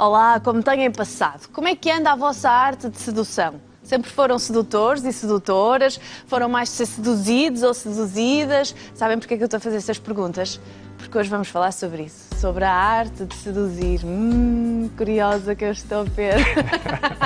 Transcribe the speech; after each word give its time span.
Olá, 0.00 0.40
como 0.40 0.62
têm 0.62 0.90
passado? 0.90 1.46
Como 1.52 1.68
é 1.68 1.76
que 1.76 1.90
anda 1.90 2.12
a 2.12 2.16
vossa 2.16 2.48
arte 2.48 2.88
de 2.88 2.98
sedução? 2.98 3.60
Sempre 3.82 4.10
foram 4.10 4.38
sedutores 4.38 5.04
e 5.04 5.12
sedutoras? 5.12 6.00
Foram 6.26 6.48
mais 6.48 6.70
de 6.70 6.76
ser 6.76 6.86
seduzidos 6.86 7.62
ou 7.62 7.74
seduzidas? 7.74 8.74
Sabem 8.94 9.18
porque 9.18 9.34
é 9.34 9.36
que 9.36 9.42
eu 9.42 9.44
estou 9.44 9.58
a 9.58 9.60
fazer 9.60 9.76
estas 9.76 9.98
perguntas? 9.98 10.58
Porque 10.96 11.18
hoje 11.18 11.28
vamos 11.28 11.48
falar 11.48 11.70
sobre 11.72 12.04
isso, 12.04 12.34
sobre 12.40 12.64
a 12.64 12.72
arte 12.72 13.26
de 13.26 13.34
seduzir. 13.34 14.00
Hum, 14.02 14.88
curiosa 14.96 15.54
que 15.54 15.66
eu 15.66 15.72
estou, 15.72 16.06
Pedro. 16.16 16.46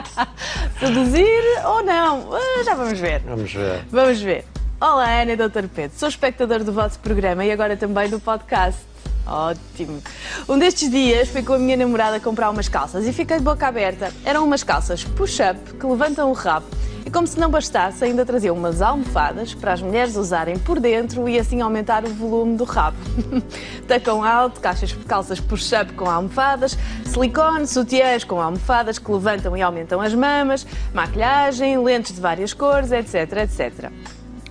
seduzir 0.80 1.44
ou 1.66 1.80
não? 1.84 2.34
Ah, 2.34 2.64
já 2.64 2.74
vamos 2.74 2.98
ver. 2.98 3.20
Vamos 3.20 3.52
ver. 3.52 3.84
Vamos 3.88 4.20
ver. 4.20 4.44
Olá, 4.80 5.22
Ana 5.22 5.30
e 5.30 5.36
Dr. 5.36 5.68
Pedro. 5.72 5.96
Sou 5.96 6.08
espectador 6.08 6.64
do 6.64 6.72
vosso 6.72 6.98
programa 6.98 7.44
e 7.44 7.52
agora 7.52 7.76
também 7.76 8.10
do 8.10 8.18
podcast. 8.18 8.80
Ótimo. 9.26 10.02
Um 10.48 10.58
destes 10.58 10.90
dias 10.90 11.28
fui 11.28 11.42
com 11.42 11.54
a 11.54 11.58
minha 11.58 11.76
namorada 11.76 12.20
comprar 12.20 12.50
umas 12.50 12.68
calças 12.68 13.06
e 13.06 13.12
fiquei 13.12 13.38
de 13.38 13.42
boca 13.42 13.66
aberta. 13.66 14.12
Eram 14.24 14.44
umas 14.44 14.62
calças 14.62 15.02
push-up 15.02 15.74
que 15.74 15.86
levantam 15.86 16.30
o 16.30 16.34
rabo 16.34 16.66
e, 17.06 17.10
como 17.10 17.26
se 17.26 17.38
não 17.38 17.50
bastasse, 17.50 18.04
ainda 18.04 18.24
traziam 18.24 18.56
umas 18.56 18.80
almofadas 18.80 19.54
para 19.54 19.72
as 19.72 19.82
mulheres 19.82 20.16
usarem 20.16 20.58
por 20.58 20.80
dentro 20.80 21.28
e 21.28 21.38
assim 21.38 21.60
aumentar 21.60 22.04
o 22.04 22.08
volume 22.08 22.56
do 22.56 22.64
rabo. 22.64 22.96
Tacão 23.86 24.24
alto, 24.24 24.60
caixas 24.60 24.92
calças 25.06 25.40
push-up 25.40 25.92
com 25.94 26.08
almofadas, 26.08 26.76
silicone, 27.04 27.66
sutiãs 27.66 28.24
com 28.24 28.40
almofadas 28.40 28.98
que 28.98 29.10
levantam 29.10 29.56
e 29.56 29.62
aumentam 29.62 30.00
as 30.00 30.14
mamas, 30.14 30.66
maquilhagem, 30.92 31.78
lentes 31.78 32.14
de 32.14 32.20
várias 32.20 32.52
cores, 32.52 32.90
etc, 32.90 33.38
etc. 33.38 33.90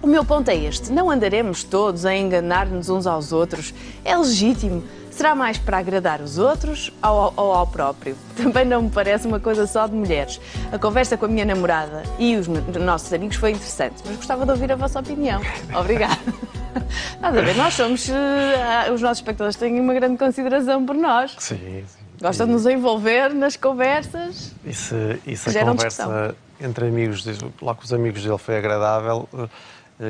O 0.04 0.08
meu 0.08 0.26
ponto 0.26 0.50
é 0.50 0.56
este: 0.56 0.92
não 0.92 1.10
andaremos 1.10 1.64
todos 1.64 2.06
a 2.06 2.14
enganar-nos 2.14 2.90
uns 2.90 3.08
aos 3.08 3.32
outros. 3.32 3.74
É 4.04 4.18
legítimo. 4.18 4.84
Será 5.10 5.34
mais 5.34 5.58
para 5.58 5.78
agradar 5.78 6.20
os 6.20 6.38
outros 6.38 6.92
ou 7.02 7.34
ao, 7.38 7.54
ao, 7.54 7.68
próprio? 7.68 8.18
Também 8.36 8.66
não 8.66 8.82
me 8.82 8.90
parece 8.90 9.26
uma 9.26 9.40
coisa 9.40 9.66
só 9.66 9.88
de 9.88 9.96
mulheres. 9.96 10.42
A 10.74 10.78
conversa 10.78 11.16
com 11.16 11.24
a 11.26 11.28
minha 11.30 11.46
namorada 11.46 12.04
e 12.20 12.36
os 12.36 12.48
nossos 12.48 13.14
amigos 13.14 13.38
foi 13.38 13.52
interessante, 13.52 14.04
mas 14.06 14.18
gostava 14.18 14.44
de 14.44 14.52
ouvir 14.52 14.74
a 14.74 14.76
vossa 14.76 15.00
opinião. 15.00 15.40
Obrigada. 15.74 16.20
Nada 17.22 17.40
a 17.40 17.42
ver, 17.42 17.56
nós 17.56 17.74
somos. 17.74 18.10
Uh, 18.10 18.94
os 18.94 19.02
nossos 19.02 19.20
espectadores 19.20 19.56
têm 19.56 19.80
uma 19.80 19.94
grande 19.94 20.18
consideração 20.18 20.86
por 20.86 20.96
nós. 20.96 21.34
Sim, 21.40 21.86
sim. 21.88 22.04
Gostam 22.20 22.46
de 22.48 22.52
nos 22.52 22.66
envolver 22.66 23.34
nas 23.34 23.56
conversas. 23.56 24.52
E 24.66 24.74
se, 24.74 25.20
e 25.26 25.38
se 25.38 25.58
a 25.58 25.66
conversa 25.66 26.04
discussão. 26.04 26.36
entre 26.60 26.88
amigos, 26.88 27.26
lá 27.62 27.74
com 27.74 27.84
os 27.84 27.94
amigos 27.94 28.22
dele 28.22 28.38
foi 28.38 28.58
agradável 28.58 29.30
eh, 29.34 29.48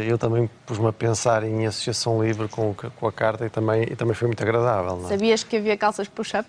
eu 0.07 0.17
também 0.17 0.49
pus-me 0.65 0.87
a 0.87 0.93
pensar 0.93 1.43
em 1.43 1.65
associação 1.65 2.23
livre 2.23 2.47
com, 2.47 2.73
com 2.73 3.07
a 3.07 3.11
carta 3.11 3.45
e 3.45 3.49
também, 3.49 3.83
e 3.83 3.95
também 3.95 4.13
foi 4.13 4.27
muito 4.27 4.41
agradável. 4.41 5.01
É? 5.05 5.09
Sabias 5.09 5.43
que 5.43 5.57
havia 5.57 5.77
calças 5.77 6.07
push-up? 6.07 6.47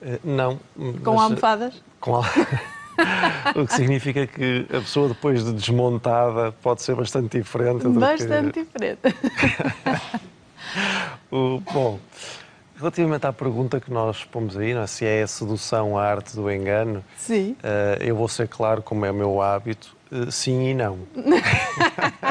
Uh, 0.00 0.18
não. 0.24 0.58
Com 1.04 1.14
mas, 1.14 1.24
almofadas? 1.24 1.82
Com 2.00 2.16
al... 2.16 2.24
o 3.56 3.66
que 3.66 3.74
significa 3.74 4.26
que 4.26 4.66
a 4.68 4.80
pessoa 4.80 5.08
depois 5.08 5.44
de 5.44 5.52
desmontada 5.52 6.52
pode 6.62 6.82
ser 6.82 6.94
bastante 6.94 7.38
diferente. 7.38 7.86
Bastante 7.88 8.52
que... 8.52 8.64
diferente. 8.64 9.00
o, 11.30 11.60
bom, 11.72 11.98
relativamente 12.80 13.26
à 13.26 13.32
pergunta 13.32 13.78
que 13.78 13.92
nós 13.92 14.24
pomos 14.24 14.56
aí, 14.56 14.72
é? 14.72 14.86
se 14.86 15.04
é 15.04 15.22
a 15.22 15.26
sedução 15.26 15.98
a 15.98 16.04
arte 16.04 16.34
do 16.34 16.50
engano, 16.50 17.04
Sim. 17.16 17.56
Uh, 17.62 18.02
eu 18.02 18.16
vou 18.16 18.28
ser 18.28 18.48
claro, 18.48 18.82
como 18.82 19.04
é 19.04 19.10
o 19.10 19.14
meu 19.14 19.40
hábito, 19.40 19.94
uh, 20.10 20.30
sim 20.32 20.70
e 20.70 20.74
não. 20.74 20.98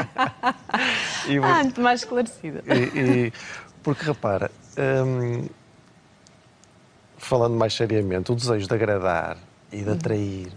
e, 1.28 1.38
ah, 1.38 1.62
muito 1.62 1.80
mais 1.80 2.00
esclarecida. 2.00 2.62
E, 2.66 2.98
e, 2.98 3.32
porque, 3.82 4.04
repara, 4.04 4.50
hum, 5.06 5.48
falando 7.16 7.54
mais 7.54 7.74
seriamente, 7.74 8.32
o 8.32 8.34
desejo 8.34 8.66
de 8.66 8.74
agradar 8.74 9.36
e 9.72 9.82
de 9.82 9.90
atrair, 9.90 10.52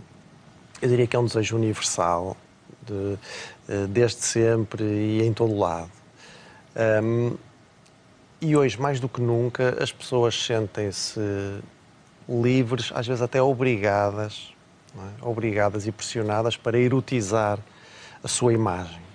eu 0.82 0.90
diria 0.90 1.08
que 1.08 1.16
é 1.16 1.20
um 1.20 1.26
desejo 1.26 1.56
universal, 1.56 2.36
de, 2.82 3.18
eh, 3.70 3.88
desde 3.88 4.22
sempre 4.22 4.84
e 4.84 5.24
em 5.24 5.34
todo 5.34 5.56
lado. 5.56 5.92
Um, 6.76 7.38
e 8.42 8.58
hoje, 8.58 8.80
mais 8.82 9.00
do 9.00 9.08
que 9.08 9.22
nunca, 9.22 9.78
as 9.82 9.92
pessoas 9.92 10.36
sentem-se 10.36 11.20
livres, 12.28 12.92
às 12.94 13.08
vezes 13.08 13.22
até 13.22 13.42
obrigadas, 13.42 14.54
é? 14.98 15.26
obrigadas 15.26 15.88
e 15.88 15.92
pressionadas 15.92 16.58
para 16.58 16.78
erotizar 16.78 17.60
a 18.24 18.28
sua 18.28 18.54
imagem 18.54 19.13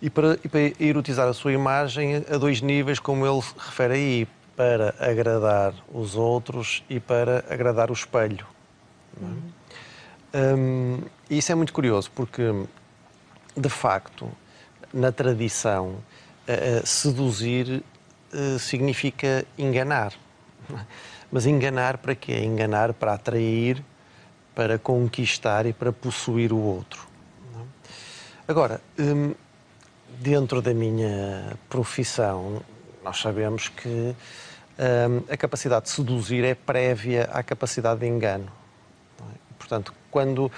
e 0.00 0.08
para, 0.08 0.38
e 0.44 0.48
para 0.48 0.60
erotizar 0.84 1.28
a 1.28 1.32
sua 1.32 1.52
imagem 1.52 2.16
a 2.16 2.36
dois 2.36 2.60
níveis, 2.60 2.98
como 2.98 3.26
ele 3.26 3.40
refere 3.58 3.94
aí, 3.94 4.28
para 4.56 4.94
agradar 4.98 5.72
os 5.92 6.16
outros 6.16 6.82
e 6.90 6.98
para 6.98 7.44
agradar 7.48 7.90
o 7.90 7.92
espelho. 7.92 8.46
Uhum. 9.20 9.42
Um, 10.34 11.00
e 11.30 11.38
isso 11.38 11.52
é 11.52 11.54
muito 11.54 11.72
curioso, 11.72 12.10
porque, 12.12 12.42
de 13.56 13.68
facto, 13.68 14.28
na 14.92 15.12
tradição, 15.12 15.90
uh, 16.48 16.86
seduzir 16.86 17.84
uh, 18.32 18.58
significa 18.58 19.44
enganar. 19.56 20.12
Mas 21.30 21.46
enganar 21.46 21.98
para 21.98 22.14
quê? 22.14 22.38
Enganar 22.38 22.92
para 22.94 23.14
atrair, 23.14 23.82
para 24.54 24.78
conquistar 24.78 25.66
e 25.66 25.72
para 25.72 25.92
possuir 25.92 26.52
o 26.52 26.58
outro. 26.58 27.06
Agora, 28.48 28.80
um, 28.98 29.34
dentro 30.20 30.60
da 30.60 30.74
minha 30.74 31.56
profissão, 31.68 32.60
nós 33.04 33.18
sabemos 33.18 33.68
que 33.68 33.88
um, 33.88 35.32
a 35.32 35.36
capacidade 35.36 35.86
de 35.86 35.90
seduzir 35.90 36.44
é 36.44 36.54
prévia 36.54 37.28
à 37.32 37.42
capacidade 37.42 38.00
de 38.00 38.06
engano. 38.06 38.50
É? 39.20 39.24
Portanto, 39.58 39.92
quando, 40.10 40.50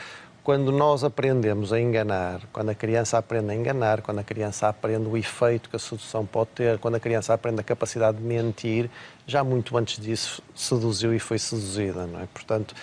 quando 0.43 0.73
nós 0.73 1.05
aprendemos 1.05 1.73
a 1.73 1.81
enganar, 1.81 2.41
quando 2.53 2.71
a 2.71 2.75
criança 2.75 3.19
aprende 3.19 3.51
a 3.51 3.55
enganar, 3.55 4.01
quando 4.03 4.19
a 4.19 4.25
criança 4.25 4.69
aprende 4.69 5.07
o 5.07 5.17
efeito 5.17 5.69
que 5.69 5.77
a 5.77 5.79
sedução 5.79 6.25
pode 6.25 6.51
ter, 6.51 6.79
quando 6.79 6.95
a 6.95 7.01
criança 7.01 7.35
aprende 7.35 7.61
a 7.61 7.65
capacidade 7.65 8.19
de 8.19 8.25
mentir, 8.25 8.91
já 9.27 9.45
muito 9.45 9.77
antes 9.77 10.03
disso 10.03 10.43
seduziu 10.55 11.15
e 11.15 11.19
foi 11.19 11.39
seduzida, 11.39 12.07
não 12.07 12.21
é? 12.21 12.27
Portanto, 12.33 12.75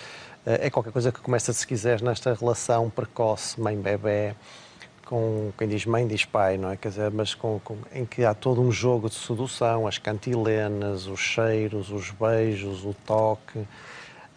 eh, 0.46 0.66
é 0.66 0.70
qualquer 0.70 0.92
coisa 0.92 1.10
que 1.10 1.20
começa, 1.20 1.52
se 1.52 1.66
quiseres, 1.66 2.02
nesta 2.02 2.34
relação 2.34 2.88
precoce 2.88 3.60
mãe-bebé, 3.60 4.34
com 5.08 5.50
quem 5.56 5.66
diz 5.66 5.86
mãe 5.86 6.06
diz 6.06 6.26
pai, 6.26 6.58
não 6.58 6.70
é? 6.70 6.76
Quer 6.76 6.90
dizer, 6.90 7.10
mas 7.10 7.34
com, 7.34 7.58
com, 7.64 7.78
em 7.92 8.04
que 8.04 8.24
há 8.26 8.34
todo 8.34 8.60
um 8.60 8.70
jogo 8.70 9.08
de 9.08 9.14
sedução, 9.14 9.86
as 9.86 9.96
cantilenas, 9.96 11.06
os 11.06 11.18
cheiros, 11.18 11.90
os 11.90 12.10
beijos, 12.10 12.84
o 12.84 12.94
toque. 13.06 13.66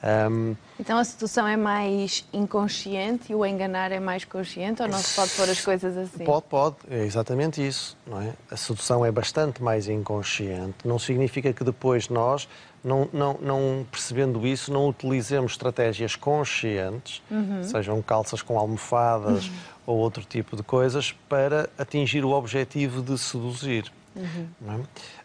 Um... 0.02 0.56
Então 0.81 0.97
a 0.97 1.03
sedução 1.03 1.47
é 1.47 1.56
mais 1.56 2.25
inconsciente 2.34 3.31
e 3.31 3.36
o 3.36 3.46
enganar 3.46 3.92
é 3.92 4.00
mais 4.00 4.25
consciente 4.25 4.81
ou 4.81 4.88
não 4.88 4.97
se 4.97 5.16
pode 5.16 5.31
pôr 5.34 5.47
as 5.47 5.62
coisas 5.62 5.96
assim? 5.96 6.24
Pode, 6.24 6.46
pode, 6.50 6.75
é 6.90 7.06
exatamente 7.06 7.66
isso, 7.66 7.96
não 8.08 8.19
é? 8.19 8.34
A 8.50 8.58
sedução 8.58 9.06
é 9.06 9.12
bastante 9.12 9.62
mais 9.62 9.88
inconsciente, 9.88 10.80
não 10.84 10.97
significa 10.97 11.53
que 11.53 11.64
depois 11.64 12.09
nós, 12.09 12.50
não, 12.84 13.08
não, 13.14 13.38
não 13.40 13.86
percebendo 13.92 14.46
isso, 14.47 14.74
não 14.74 14.90
utilizemos 14.90 15.52
estratégias 15.52 16.16
conscientes, 16.16 17.22
uhum. 17.30 17.62
sejam 17.62 18.02
calças 18.02 18.42
com 18.42 18.58
almofadas 18.58 19.46
uhum 19.46 19.53
ou 19.86 19.98
outro 19.98 20.24
tipo 20.24 20.56
de 20.56 20.63
coisas 20.63 21.12
para 21.28 21.69
atingir 21.78 22.24
o 22.24 22.31
objetivo 22.31 23.02
de 23.02 23.18
seduzir. 23.18 23.92
Uhum. 24.16 24.48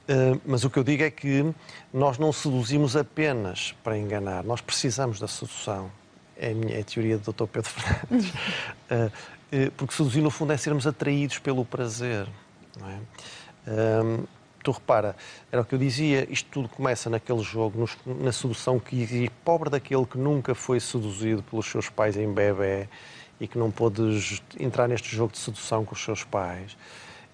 É? 0.09 0.13
Uh, 0.13 0.41
mas 0.45 0.65
o 0.65 0.71
que 0.71 0.79
eu 0.79 0.85
digo 0.85 1.03
é 1.03 1.11
que 1.11 1.53
nós 1.93 2.19
não 2.19 2.33
seduzimos 2.33 2.97
apenas 2.97 3.75
para 3.83 3.99
enganar, 3.99 4.45
nós 4.45 4.61
precisamos 4.61 5.19
da 5.19 5.29
sedução. 5.29 5.91
É 6.37 6.51
a, 6.51 6.55
minha, 6.55 6.77
é 6.77 6.81
a 6.81 6.85
teoria 6.85 7.19
do 7.19 7.33
Dr. 7.33 7.47
Pedro 7.47 7.71
Fernandes. 7.71 8.31
uh, 8.31 9.07
uh, 9.07 9.71
porque 9.77 9.95
seduzir, 9.95 10.21
no 10.21 10.31
fundo, 10.31 10.53
é 10.53 10.57
sermos 10.57 10.87
atraídos 10.87 11.39
pelo 11.39 11.65
prazer. 11.65 12.27
É? 12.83 14.27
tu 14.63 14.73
repara, 14.73 15.15
era 15.51 15.63
o 15.63 15.65
que 15.65 15.77
eu 15.77 15.79
dizia, 15.79 16.27
isto 16.29 16.51
tudo 16.51 16.69
começa 16.69 17.09
naquele 17.09 17.41
jogo, 17.41 17.79
nos, 17.79 17.97
na 18.05 18.33
sedução 18.33 18.81
que 18.81 19.01
existe. 19.01 19.31
Pobre 19.45 19.71
daquele 19.71 20.05
que 20.05 20.19
nunca 20.19 20.57
foi 20.57 20.81
seduzido 20.81 21.41
pelos 21.45 21.67
seus 21.67 21.89
pais 21.89 22.17
em 22.17 22.33
bebê 22.33 22.89
e 23.41 23.47
que 23.47 23.57
não 23.57 23.71
pôde 23.71 24.03
entrar 24.59 24.89
neste 24.89 25.15
jogo 25.15 25.33
de 25.33 25.39
sedução 25.39 25.85
com 25.85 25.95
os 25.95 26.03
seus 26.03 26.25
pais. 26.25 26.77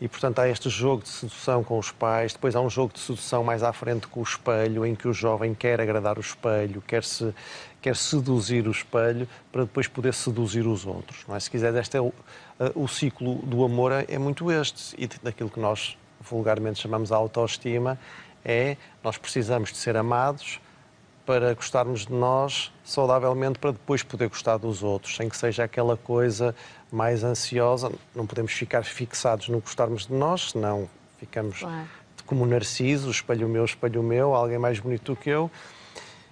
E, 0.02 0.08
portanto, 0.08 0.40
há 0.40 0.48
este 0.48 0.68
jogo 0.68 1.04
de 1.04 1.08
sedução 1.08 1.62
com 1.62 1.78
os 1.78 1.92
pais, 1.92 2.32
depois 2.32 2.56
há 2.56 2.60
um 2.60 2.68
jogo 2.68 2.92
de 2.92 2.98
sedução 2.98 3.44
mais 3.44 3.62
à 3.62 3.72
frente 3.72 4.08
com 4.08 4.18
o 4.18 4.22
espelho, 4.24 4.84
em 4.84 4.96
que 4.96 5.06
o 5.06 5.12
jovem 5.12 5.54
quer 5.54 5.80
agradar 5.80 6.18
o 6.18 6.20
espelho, 6.20 6.82
quer, 6.84 7.04
-se, 7.04 7.32
quer 7.80 7.94
seduzir 7.94 8.66
o 8.66 8.72
espelho, 8.72 9.28
para 9.52 9.62
depois 9.62 9.86
poder 9.86 10.12
seduzir 10.12 10.66
os 10.66 10.84
outros. 10.84 11.24
Não 11.28 11.36
é? 11.36 11.38
Se 11.38 11.48
quiser, 11.48 11.72
este 11.76 11.98
é 11.98 12.00
o, 12.00 12.12
o 12.74 12.88
ciclo 12.88 13.36
do 13.42 13.62
amor 13.64 13.92
é, 13.92 14.04
é 14.08 14.18
muito 14.18 14.50
este, 14.50 14.92
e 14.98 15.06
daquilo 15.22 15.48
que 15.48 15.60
nós 15.60 15.96
vulgarmente 16.20 16.80
chamamos 16.80 17.12
a 17.12 17.16
autoestima, 17.16 17.96
é 18.44 18.76
nós 19.04 19.16
precisamos 19.16 19.70
de 19.70 19.78
ser 19.78 19.96
amados, 19.96 20.60
para 21.24 21.54
gostarmos 21.54 22.06
de 22.06 22.12
nós 22.12 22.72
saudavelmente 22.84 23.58
para 23.58 23.72
depois 23.72 24.02
poder 24.02 24.28
gostar 24.28 24.56
dos 24.56 24.82
outros, 24.82 25.16
sem 25.16 25.28
que 25.28 25.36
seja 25.36 25.64
aquela 25.64 25.96
coisa 25.96 26.54
mais 26.90 27.24
ansiosa. 27.24 27.90
Não 28.14 28.26
podemos 28.26 28.52
ficar 28.52 28.84
fixados 28.84 29.48
no 29.48 29.60
gostarmos 29.60 30.06
de 30.06 30.12
nós, 30.12 30.50
senão 30.50 30.88
ficamos 31.18 31.60
claro. 31.60 31.88
como 32.26 32.44
Narciso, 32.44 33.10
espelho 33.10 33.48
meu, 33.48 33.64
espelho 33.64 34.02
meu, 34.02 34.34
alguém 34.34 34.58
mais 34.58 34.78
bonito 34.80 35.12
do 35.12 35.16
que 35.16 35.30
eu. 35.30 35.50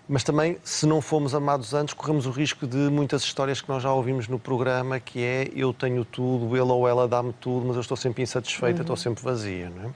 Mas 0.09 0.25
também, 0.25 0.59
se 0.65 0.87
não 0.87 1.01
fomos 1.01 1.37
amados 1.37 1.73
antes, 1.73 1.95
corremos 1.95 2.27
o 2.27 2.33
risco 2.33 2.67
de 2.67 2.77
muitas 2.77 3.23
histórias 3.23 3.61
que 3.61 3.69
nós 3.69 3.81
já 3.81 3.93
ouvimos 3.93 4.27
no 4.27 4.41
programa, 4.41 4.99
que 4.99 5.23
é 5.23 5.49
eu 5.55 5.73
tenho 5.73 6.05
tudo, 6.05 6.57
ele 6.57 6.73
ou 6.73 6.89
ela 6.89 7.07
dá-me 7.07 7.33
tudo, 7.35 7.67
mas 7.67 7.77
eu 7.77 7.81
estou 7.81 7.97
sempre 7.97 8.21
insatisfeita, 8.21 8.79
uhum. 8.79 8.83
estou 8.83 8.97
sempre 8.97 9.23
vazia. 9.23 9.71
Não 9.71 9.85
é? 9.85 9.91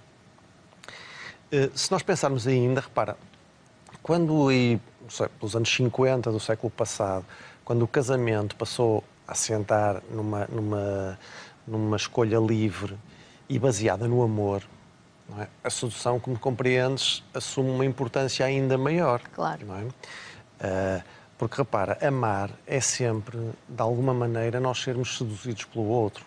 Eh, 1.50 1.70
se 1.74 1.90
nós 1.90 2.02
pensarmos 2.02 2.46
ainda, 2.46 2.80
repara, 2.80 3.16
quando 4.04 4.48
sei, 5.08 5.28
pelos 5.40 5.56
anos 5.56 5.74
50 5.74 6.30
do 6.30 6.38
século 6.38 6.70
passado, 6.70 7.24
quando 7.64 7.82
o 7.82 7.88
casamento 7.88 8.54
passou 8.54 9.02
a 9.26 9.34
sentar 9.34 10.02
numa, 10.10 10.46
numa, 10.52 11.18
numa 11.66 11.96
escolha 11.96 12.38
livre 12.38 12.98
e 13.48 13.58
baseada 13.58 14.06
no 14.06 14.22
amor, 14.22 14.62
é? 15.38 15.46
a 15.64 15.70
sedução, 15.70 16.20
como 16.20 16.38
compreendes, 16.38 17.24
assume 17.32 17.70
uma 17.70 17.86
importância 17.86 18.44
ainda 18.44 18.76
maior. 18.76 19.22
Claro. 19.34 19.64
Não 19.66 19.74
é? 19.74 19.84
Uh, 19.84 21.02
porque 21.38 21.56
repara, 21.56 21.96
amar 22.06 22.50
é 22.66 22.80
sempre, 22.80 23.38
de 23.66 23.80
alguma 23.80 24.12
maneira, 24.12 24.60
nós 24.60 24.82
sermos 24.82 25.16
seduzidos 25.16 25.64
pelo 25.64 25.86
outro. 25.86 26.26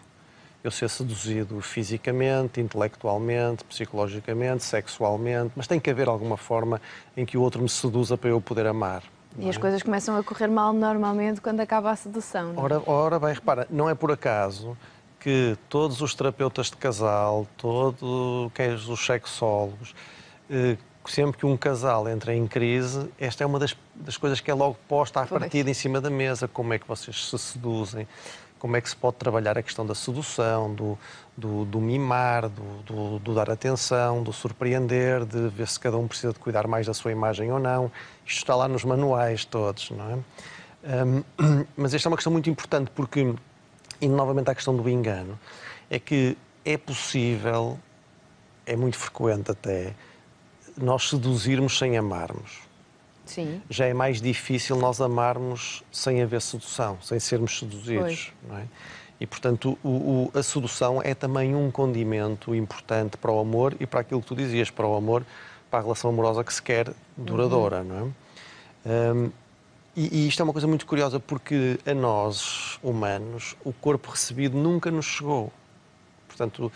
Eu 0.68 0.72
ser 0.72 0.90
seduzido 0.90 1.62
fisicamente, 1.62 2.60
intelectualmente, 2.60 3.64
psicologicamente, 3.64 4.66
sexualmente, 4.66 5.54
mas 5.56 5.66
tem 5.66 5.80
que 5.80 5.90
haver 5.90 6.10
alguma 6.10 6.36
forma 6.36 6.82
em 7.16 7.26
que 7.26 7.38
o 7.38 7.42
outro 7.42 7.62
me 7.62 7.70
seduza 7.70 8.18
para 8.18 8.32
eu 8.32 8.42
poder 8.42 8.68
amar. 8.68 9.02
E 9.38 9.46
é? 9.46 9.50
as 9.50 9.56
coisas 9.56 9.82
começam 9.82 10.18
a 10.18 10.22
correr 10.22 10.48
mal 10.48 10.74
normalmente 10.74 11.40
quando 11.40 11.62
acaba 11.62 11.90
a 11.90 11.96
sedução. 11.96 12.52
Não 12.52 12.62
é? 12.62 12.66
ora, 12.66 12.84
ora 12.86 13.18
bem, 13.18 13.34
repara, 13.34 13.66
não 13.70 13.90
é 13.90 13.96
por 13.96 14.12
acaso 14.12 14.78
que 15.22 15.58
todos 15.70 16.02
os 16.02 16.14
terapeutas 16.14 16.66
de 16.66 16.76
casal, 16.76 17.48
todos 17.56 18.90
os 18.90 19.06
sexólogos, 19.06 19.96
eh, 20.50 20.76
sempre 21.06 21.38
que 21.38 21.46
um 21.46 21.56
casal 21.56 22.10
entra 22.10 22.36
em 22.36 22.46
crise, 22.46 23.10
esta 23.18 23.42
é 23.42 23.48
uma 23.48 23.58
das, 23.58 23.74
das 23.96 24.18
coisas 24.18 24.42
que 24.42 24.52
é 24.52 24.54
logo 24.54 24.76
posta 24.86 25.22
à 25.22 25.26
partida 25.26 25.70
em 25.70 25.74
cima 25.74 26.02
da 26.02 26.10
mesa, 26.10 26.46
como 26.46 26.74
é 26.74 26.80
que 26.80 26.86
vocês 26.86 27.30
se 27.30 27.40
seduzem, 27.40 28.06
como 28.60 28.76
é 28.76 28.82
que 28.82 28.90
se 28.90 28.96
pode 28.96 29.18
trabalhar 29.18 29.58
a 29.58 29.62
questão 29.62 29.86
da 29.86 29.94
sedução, 29.94 30.74
do, 30.74 30.98
do, 31.36 31.66
do 31.66 31.80
mimar, 31.80 32.50
do, 32.50 32.84
do, 32.84 33.20
do, 33.20 33.36
dar 33.36 33.50
atenção, 33.50 34.24
do 34.24 34.34
surpreender, 34.34 35.26
de 35.26 35.48
ver 35.50 35.68
se 35.68 35.80
cada 35.80 35.98
um 35.98 36.08
precisa 36.08 36.34
de 36.34 36.40
cuidar 36.40 36.68
mais 36.68 36.88
da 36.88 36.94
sua 36.94 37.12
imagem 37.12 37.52
ou 37.52 37.60
não. 37.60 37.92
Isto 38.26 38.40
está 38.40 38.56
lá 38.56 38.68
nos 38.68 38.84
manuais 38.84 39.46
todos, 39.46 39.92
não 39.92 40.12
é? 40.12 40.18
Um, 41.04 41.24
mas 41.78 41.94
esta 41.94 42.08
é 42.08 42.10
uma 42.10 42.18
questão 42.18 42.32
muito 42.32 42.50
importante 42.50 42.92
porque 42.92 43.34
e 44.00 44.08
novamente 44.08 44.50
à 44.50 44.56
questão 44.56 44.76
do 44.76 44.88
engano, 44.90 45.38
é 45.90 46.00
que 46.00 46.38
é 46.64 46.78
possível, 46.78 47.80
é 48.66 48.76
muito 48.76 48.98
frequente 48.98 49.52
até, 49.52 49.94
nós 50.76 51.10
seduzirmos 51.10 51.78
sem 51.78 51.98
amarmos. 51.98 52.67
Sim. 53.28 53.62
Já 53.70 53.86
é 53.86 53.94
mais 53.94 54.22
difícil 54.22 54.76
nós 54.76 55.00
amarmos 55.00 55.84
sem 55.92 56.22
haver 56.22 56.42
sedução, 56.42 56.98
sem 57.02 57.20
sermos 57.20 57.60
seduzidos. 57.60 58.32
Não 58.48 58.58
é? 58.58 58.64
E, 59.20 59.26
portanto, 59.26 59.78
o, 59.84 59.90
o, 59.90 60.32
a 60.34 60.44
sedução 60.44 61.02
é 61.04 61.16
também 61.16 61.56
um 61.56 61.72
condimento 61.72 62.54
importante 62.54 63.18
para 63.18 63.32
o 63.32 63.40
amor 63.40 63.76
e 63.80 63.88
para 63.88 64.02
aquilo 64.02 64.22
que 64.22 64.28
tu 64.28 64.36
dizias, 64.36 64.70
para 64.70 64.88
o 64.88 64.96
amor, 64.96 65.26
para 65.72 65.80
a 65.80 65.82
relação 65.82 66.10
amorosa 66.10 66.44
que 66.44 66.54
se 66.54 66.62
quer 66.62 66.94
duradoura. 67.16 67.82
Uhum. 67.82 67.84
Não 67.84 67.98
é? 67.98 69.12
Um, 69.14 69.32
e, 69.96 70.20
e, 70.20 70.28
isto 70.28 70.40
é 70.40 70.44
uma 70.44 70.54
coisa 70.54 70.68
muito 70.68 70.86
curiosa 70.86 71.20
porque 71.20 71.80
a 71.84 71.94
nós, 71.96 72.78
humanos, 72.84 73.56
o 73.66 73.74
corpo 73.74 74.12
recebido 74.12 74.56
nunca 74.56 74.92
nos 74.92 75.06
chegou. 75.06 75.52
Portanto, 76.28 76.72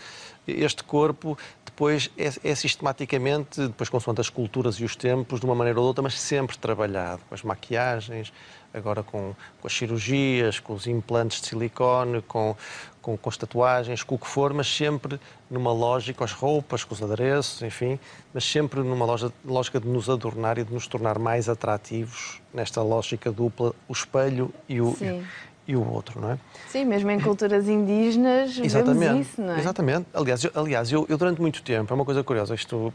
este 0.46 0.82
corpo 0.84 1.36
depois 1.64 2.10
é, 2.18 2.50
é, 2.50 2.54
sistematicamente, 2.54 3.62
depois 3.62 3.88
consoante 3.88 4.20
as 4.20 4.28
culturas 4.28 4.76
e 4.76 4.84
os 4.84 4.94
tempos, 4.94 5.40
de 5.40 5.46
uma 5.46 5.54
maneira 5.54 5.80
ou 5.80 5.86
de 5.86 5.88
outra, 5.88 6.02
mas 6.02 6.20
sempre 6.20 6.56
trabalhado, 6.58 7.22
com 7.28 7.34
as 7.34 7.42
maquiagens, 7.42 8.32
agora 8.74 9.02
com, 9.02 9.34
com 9.60 9.66
as 9.66 9.72
cirurgias, 9.72 10.60
com 10.60 10.74
os 10.74 10.86
implantes 10.86 11.40
de 11.40 11.48
silicone, 11.48 12.20
com, 12.22 12.54
com, 13.00 13.16
com 13.16 13.28
as 13.28 13.36
tatuagens, 13.38 14.02
com 14.02 14.16
o 14.16 14.18
que 14.18 14.26
for, 14.26 14.52
mas 14.52 14.66
sempre 14.66 15.18
numa 15.50 15.72
lógica, 15.72 16.18
com 16.18 16.24
as 16.24 16.32
roupas, 16.32 16.84
com 16.84 16.94
os 16.94 17.02
adereços, 17.02 17.62
enfim, 17.62 17.98
mas 18.34 18.44
sempre 18.44 18.80
numa 18.80 19.06
loja, 19.06 19.32
lógica 19.44 19.80
de 19.80 19.88
nos 19.88 20.10
adornar 20.10 20.58
e 20.58 20.64
de 20.64 20.72
nos 20.72 20.86
tornar 20.86 21.18
mais 21.18 21.48
atrativos 21.48 22.40
nesta 22.52 22.82
lógica 22.82 23.32
dupla, 23.32 23.74
o 23.88 23.92
espelho 23.92 24.52
e 24.68 24.80
o, 24.80 24.96
e 25.00 25.24
o 25.76 25.92
outro, 25.92 26.20
não 26.20 26.32
é? 26.32 26.38
Sim, 26.68 26.84
mesmo 26.84 27.10
em 27.10 27.20
culturas 27.20 27.68
indígenas 27.68 28.58
Exatamente. 28.58 28.98
vemos 28.98 29.26
isso, 29.26 29.40
não 29.40 29.54
é? 29.54 29.58
Exatamente. 29.58 30.06
Aliás, 30.14 30.44
eu, 30.44 30.50
aliás 30.54 30.92
eu, 30.92 31.06
eu, 31.08 31.18
durante 31.18 31.40
muito 31.40 31.62
tempo, 31.62 31.92
é 31.92 31.94
uma 31.94 32.04
coisa 32.04 32.22
curiosa, 32.22 32.54
isto 32.54 32.92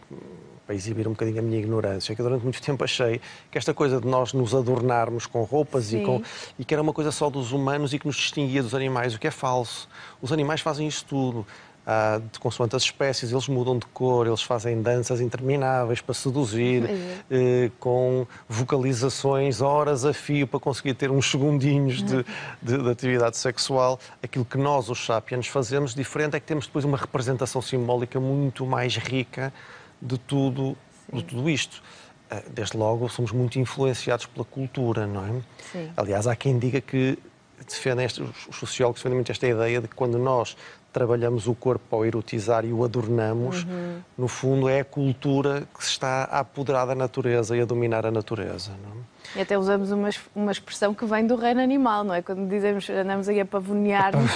para 0.68 0.76
exibir 0.76 1.08
um 1.08 1.12
bocadinho 1.12 1.40
a 1.40 1.42
minha 1.42 1.58
ignorância, 1.58 2.14
que 2.14 2.22
eu 2.22 2.26
durante 2.26 2.44
muito 2.44 2.62
tempo 2.62 2.84
achei 2.84 3.22
que 3.50 3.58
esta 3.58 3.74
coisa 3.74 4.02
de 4.02 4.08
nós 4.08 4.34
nos 4.34 4.54
adornarmos 4.54 5.26
com 5.26 5.42
roupas 5.44 5.94
e, 5.94 6.02
com, 6.02 6.22
e 6.60 6.66
que 6.66 6.74
era 6.74 6.84
uma 6.84 6.92
coisa 6.92 7.10
só 7.10 7.30
dos 7.30 7.54
humanos 7.54 7.94
e 7.94 8.00
que 8.00 8.06
nos 8.06 8.18
distinguia 8.18 8.62
dos 8.62 8.76
animais, 8.76 9.16
o 9.16 9.20
que 9.20 9.28
é 9.28 9.32
falso. 9.32 9.88
Os 10.22 10.34
animais 10.34 10.60
fazem 10.60 10.86
isso 10.86 11.06
tudo. 11.06 11.48
Ah, 11.90 12.20
de 12.34 12.38
consoante 12.38 12.76
as 12.76 12.84
espécies, 12.84 13.32
eles 13.32 13.48
mudam 13.48 13.80
de 13.80 13.86
cor, 13.86 14.28
eles 14.28 14.42
fazem 14.42 14.82
danças 14.82 15.22
intermináveis 15.22 16.02
para 16.02 16.14
seduzir, 16.14 16.84
é. 16.84 17.24
eh, 17.32 17.72
com 17.80 18.28
vocalizações 18.50 19.62
horas 19.62 20.04
a 20.04 20.12
fio 20.12 20.46
para 20.46 20.60
conseguir 20.60 20.96
ter 20.96 21.10
uns 21.10 21.32
segundinhos 21.32 22.04
de, 22.04 22.26
de, 22.62 22.78
de, 22.84 22.90
atividade 22.90 23.38
sexual. 23.38 23.98
Aquilo 24.22 24.44
que 24.44 24.58
nós, 24.58 24.90
os 24.90 25.06
sapiens, 25.06 25.48
fazemos 25.48 25.96
diferente 25.96 26.36
é 26.36 26.42
que 26.42 26.46
temos 26.46 26.68
depois 26.68 26.84
uma 26.84 26.98
representação 26.98 27.62
simbólica 27.62 28.20
muito 28.20 28.66
mais 28.66 28.98
rica 28.98 29.54
de 30.02 30.18
tudo, 30.18 30.76
de 31.14 31.24
tudo 31.24 31.50
isto. 31.50 31.82
Ah, 32.30 32.44
desde 32.50 32.76
logo, 32.76 33.08
somos 33.08 33.32
muito 33.32 33.60
influenciados 33.60 34.26
pela 34.26 34.44
cultura, 34.44 35.08
não 35.08 35.26
é? 35.26 35.42
Sim. 35.72 35.90
Aliás, 35.96 36.28
há 36.28 36.36
quem 36.36 36.60
diga 36.60 36.82
que 36.82 37.18
defendem 37.66 38.06
este, 38.06 38.22
os 38.22 38.56
sociólogos 38.56 39.00
defendem 39.00 39.18
muito 39.18 39.32
esta 39.32 39.48
ideia 39.48 39.82
de 39.82 39.88
que 39.88 39.96
quando 39.96 40.18
nós 40.18 40.56
trabalhamos 40.92 41.48
o 41.48 41.54
corpo 41.54 41.96
ao 41.96 42.06
erotizar 42.06 42.66
e 42.66 42.74
o 42.74 42.84
adornamos, 42.84 43.64
uhum. 43.64 44.00
no 44.18 44.28
fundo 44.28 44.68
é 44.68 44.80
a 44.80 44.86
cultura 44.86 45.68
que 45.78 45.84
se 45.84 45.92
está 45.92 46.24
a 46.24 46.40
apoderar 46.40 46.88
da 46.88 46.96
natureza 46.96 47.56
e 47.56 47.62
a 47.62 47.66
dominar 47.66 48.06
a 48.06 48.12
natureza. 48.12 48.72
Não? 48.72 49.02
É? 49.36 49.40
E 49.40 49.42
até 49.42 49.58
usamos 49.58 49.92
uma, 49.92 50.10
uma 50.36 50.52
expressão 50.52 50.94
que 50.94 51.06
vem 51.06 51.28
do 51.28 51.36
reino 51.36 51.62
animal, 51.62 52.04
não 52.04 52.14
é? 52.14 52.22
Quando 52.22 52.48
dizemos 52.48 52.90
andamos 52.90 53.28
aí 53.28 53.40
a 53.40 53.46
pavonear-nos. 53.46 54.32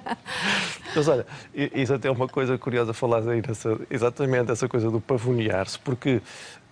Mas 0.96 1.08
olha, 1.08 1.26
isso 1.54 1.94
até 1.94 2.08
é 2.08 2.10
uma 2.10 2.26
coisa 2.26 2.56
curiosa 2.56 2.94
falar 2.94 3.28
aí 3.28 3.42
nessa, 3.46 3.78
exatamente 3.90 4.50
essa 4.50 4.66
coisa 4.66 4.90
do 4.90 5.00
pavonear-se, 5.00 5.78
porque 5.78 6.22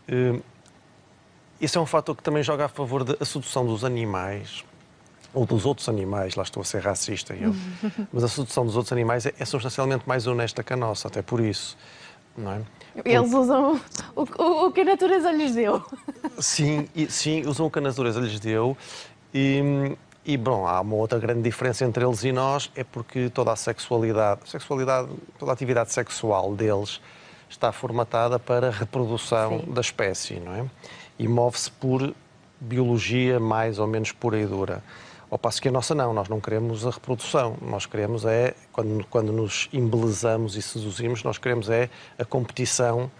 eh, 0.08 0.40
isso 1.60 1.78
é 1.78 1.80
um 1.80 1.86
fator 1.86 2.16
que 2.16 2.22
também 2.22 2.42
joga 2.42 2.64
a 2.64 2.68
favor 2.68 3.04
da 3.04 3.22
sedução 3.24 3.66
dos 3.66 3.84
animais 3.84 4.64
ou 5.34 5.44
dos 5.44 5.66
outros 5.66 5.88
animais, 5.88 6.36
lá 6.36 6.42
estou 6.44 6.60
a 6.60 6.64
ser 6.64 6.80
racista 6.80 7.34
eu, 7.34 7.54
mas 8.12 8.22
a 8.24 8.28
sedução 8.28 8.64
dos 8.64 8.76
outros 8.76 8.92
animais 8.92 9.26
é, 9.26 9.34
é 9.38 9.44
substancialmente 9.44 10.08
mais 10.08 10.26
honesta 10.26 10.62
que 10.62 10.72
a 10.72 10.76
nossa, 10.76 11.08
até 11.08 11.20
por 11.20 11.40
isso. 11.40 11.76
Não 12.36 12.52
é? 12.52 12.60
Eles 13.04 13.32
usam 13.32 13.80
o, 14.16 14.22
o, 14.22 14.66
o, 14.66 14.72
que 14.72 14.80
a 14.80 14.84
natureza 14.84 15.30
lhes 15.30 15.54
deu. 15.54 15.82
Sim, 16.38 16.88
sim, 17.08 17.46
usam 17.46 17.66
o 17.66 17.70
que 17.70 17.78
a 17.78 17.82
natureza 17.82 18.20
lhes 18.20 18.40
deu. 18.40 18.76
E, 19.32 19.96
e, 20.24 20.36
bom, 20.36 20.66
há 20.66 20.80
uma 20.80 20.96
outra 20.96 21.18
grande 21.18 21.42
diferença 21.42 21.84
entre 21.84 22.04
eles 22.04 22.24
e 22.24 22.32
nós, 22.32 22.70
é 22.74 22.82
porque 22.82 23.30
toda 23.30 23.52
a 23.52 23.56
sexualidade, 23.56 24.40
sexualidade 24.46 25.08
toda 25.38 25.52
a 25.52 25.54
atividade 25.54 25.92
sexual 25.92 26.54
deles 26.54 27.00
está 27.48 27.70
formatada 27.70 28.38
para 28.38 28.68
a 28.68 28.70
reprodução 28.70 29.60
sim. 29.60 29.72
da 29.72 29.80
espécie, 29.80 30.34
não 30.40 30.54
é? 30.54 30.64
E 31.18 31.28
move-se 31.28 31.70
por 31.70 32.12
biologia 32.60 33.38
mais 33.38 33.78
ou 33.78 33.86
menos 33.86 34.10
pura 34.10 34.38
e 34.38 34.46
dura. 34.46 34.82
Ao 35.34 35.38
passo 35.38 35.60
que 35.60 35.66
a 35.66 35.72
nossa 35.72 35.96
não, 35.96 36.14
nós 36.14 36.28
não 36.28 36.38
queremos 36.38 36.86
a 36.86 36.90
reprodução, 36.90 37.56
nós 37.60 37.86
queremos 37.86 38.24
é, 38.24 38.54
quando, 38.70 39.04
quando 39.10 39.32
nos 39.32 39.68
embelezamos 39.72 40.54
e 40.54 40.62
seduzimos, 40.62 41.24
nós 41.24 41.38
queremos 41.38 41.68
é 41.68 41.90
a 42.16 42.24
competição 42.24 43.10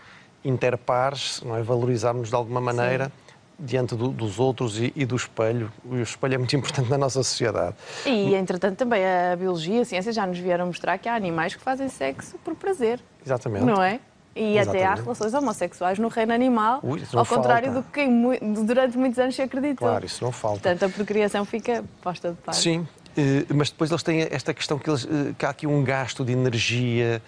interpares, 0.45 1.43
não 1.45 1.57
é? 1.57 1.63
valorizarmos 1.65 2.29
de 2.29 2.35
alguma 2.37 2.61
maneira 2.61 3.07
Sim. 3.07 3.35
diante 3.59 3.97
do, 3.97 4.11
dos 4.11 4.39
outros 4.39 4.79
e, 4.79 4.93
e, 4.95 5.05
do 5.05 5.17
espelho. 5.17 5.73
O 5.85 5.97
espelho 5.97 6.35
é 6.35 6.39
muito 6.39 6.55
importante 6.55 6.89
na 6.89 6.97
nossa 6.97 7.21
sociedade. 7.21 7.75
E, 8.07 8.37
entretanto, 8.37 8.77
também 8.77 9.05
a 9.05 9.35
biologia, 9.35 9.83
a 9.83 9.85
ciência 9.85 10.13
já 10.13 10.25
nos 10.25 10.39
vieram 10.39 10.67
mostrar 10.67 10.97
que 10.99 11.09
há 11.09 11.17
animais 11.17 11.57
que 11.57 11.61
fazem 11.61 11.89
sexo 11.89 12.39
por 12.45 12.55
prazer. 12.55 13.01
Exatamente. 13.27 13.65
Não 13.65 13.83
é? 13.83 13.99
E 14.37 14.57
Exatamente. 14.59 14.85
até 14.85 14.85
há 14.85 14.95
relações 14.95 15.33
homossexuais 15.33 15.99
no 15.99 16.09
reino 16.09 16.33
animal, 16.33 16.81
Ui, 16.83 17.01
ao 17.13 17.25
contrário 17.25 17.73
falta. 17.73 17.89
do 17.89 17.93
que 17.93 18.65
durante 18.65 18.99
muitos 18.99 19.19
anos 19.19 19.35
se 19.35 19.43
acreditou. 19.43 19.87
Claro, 19.89 20.05
isso 20.05 20.25
não 20.25 20.33
falta. 20.33 20.61
Portanto, 20.61 20.85
a 20.85 20.89
procriação 20.89 21.45
fica 21.45 21.85
posta 22.03 22.31
de 22.31 22.37
parte. 22.39 22.61
Sim, 22.61 22.87
eh, 23.17 23.47
mas 23.55 23.71
depois 23.71 23.91
eles 23.91 24.03
têm 24.03 24.27
esta 24.31 24.53
questão 24.53 24.77
que, 24.77 24.91
eles, 24.91 25.05
eh, 25.05 25.35
que 25.39 25.47
há 25.47 25.51
aqui 25.51 25.67
um 25.69 25.85
gasto 25.85 26.25
de 26.25 26.33
energia 26.33 27.23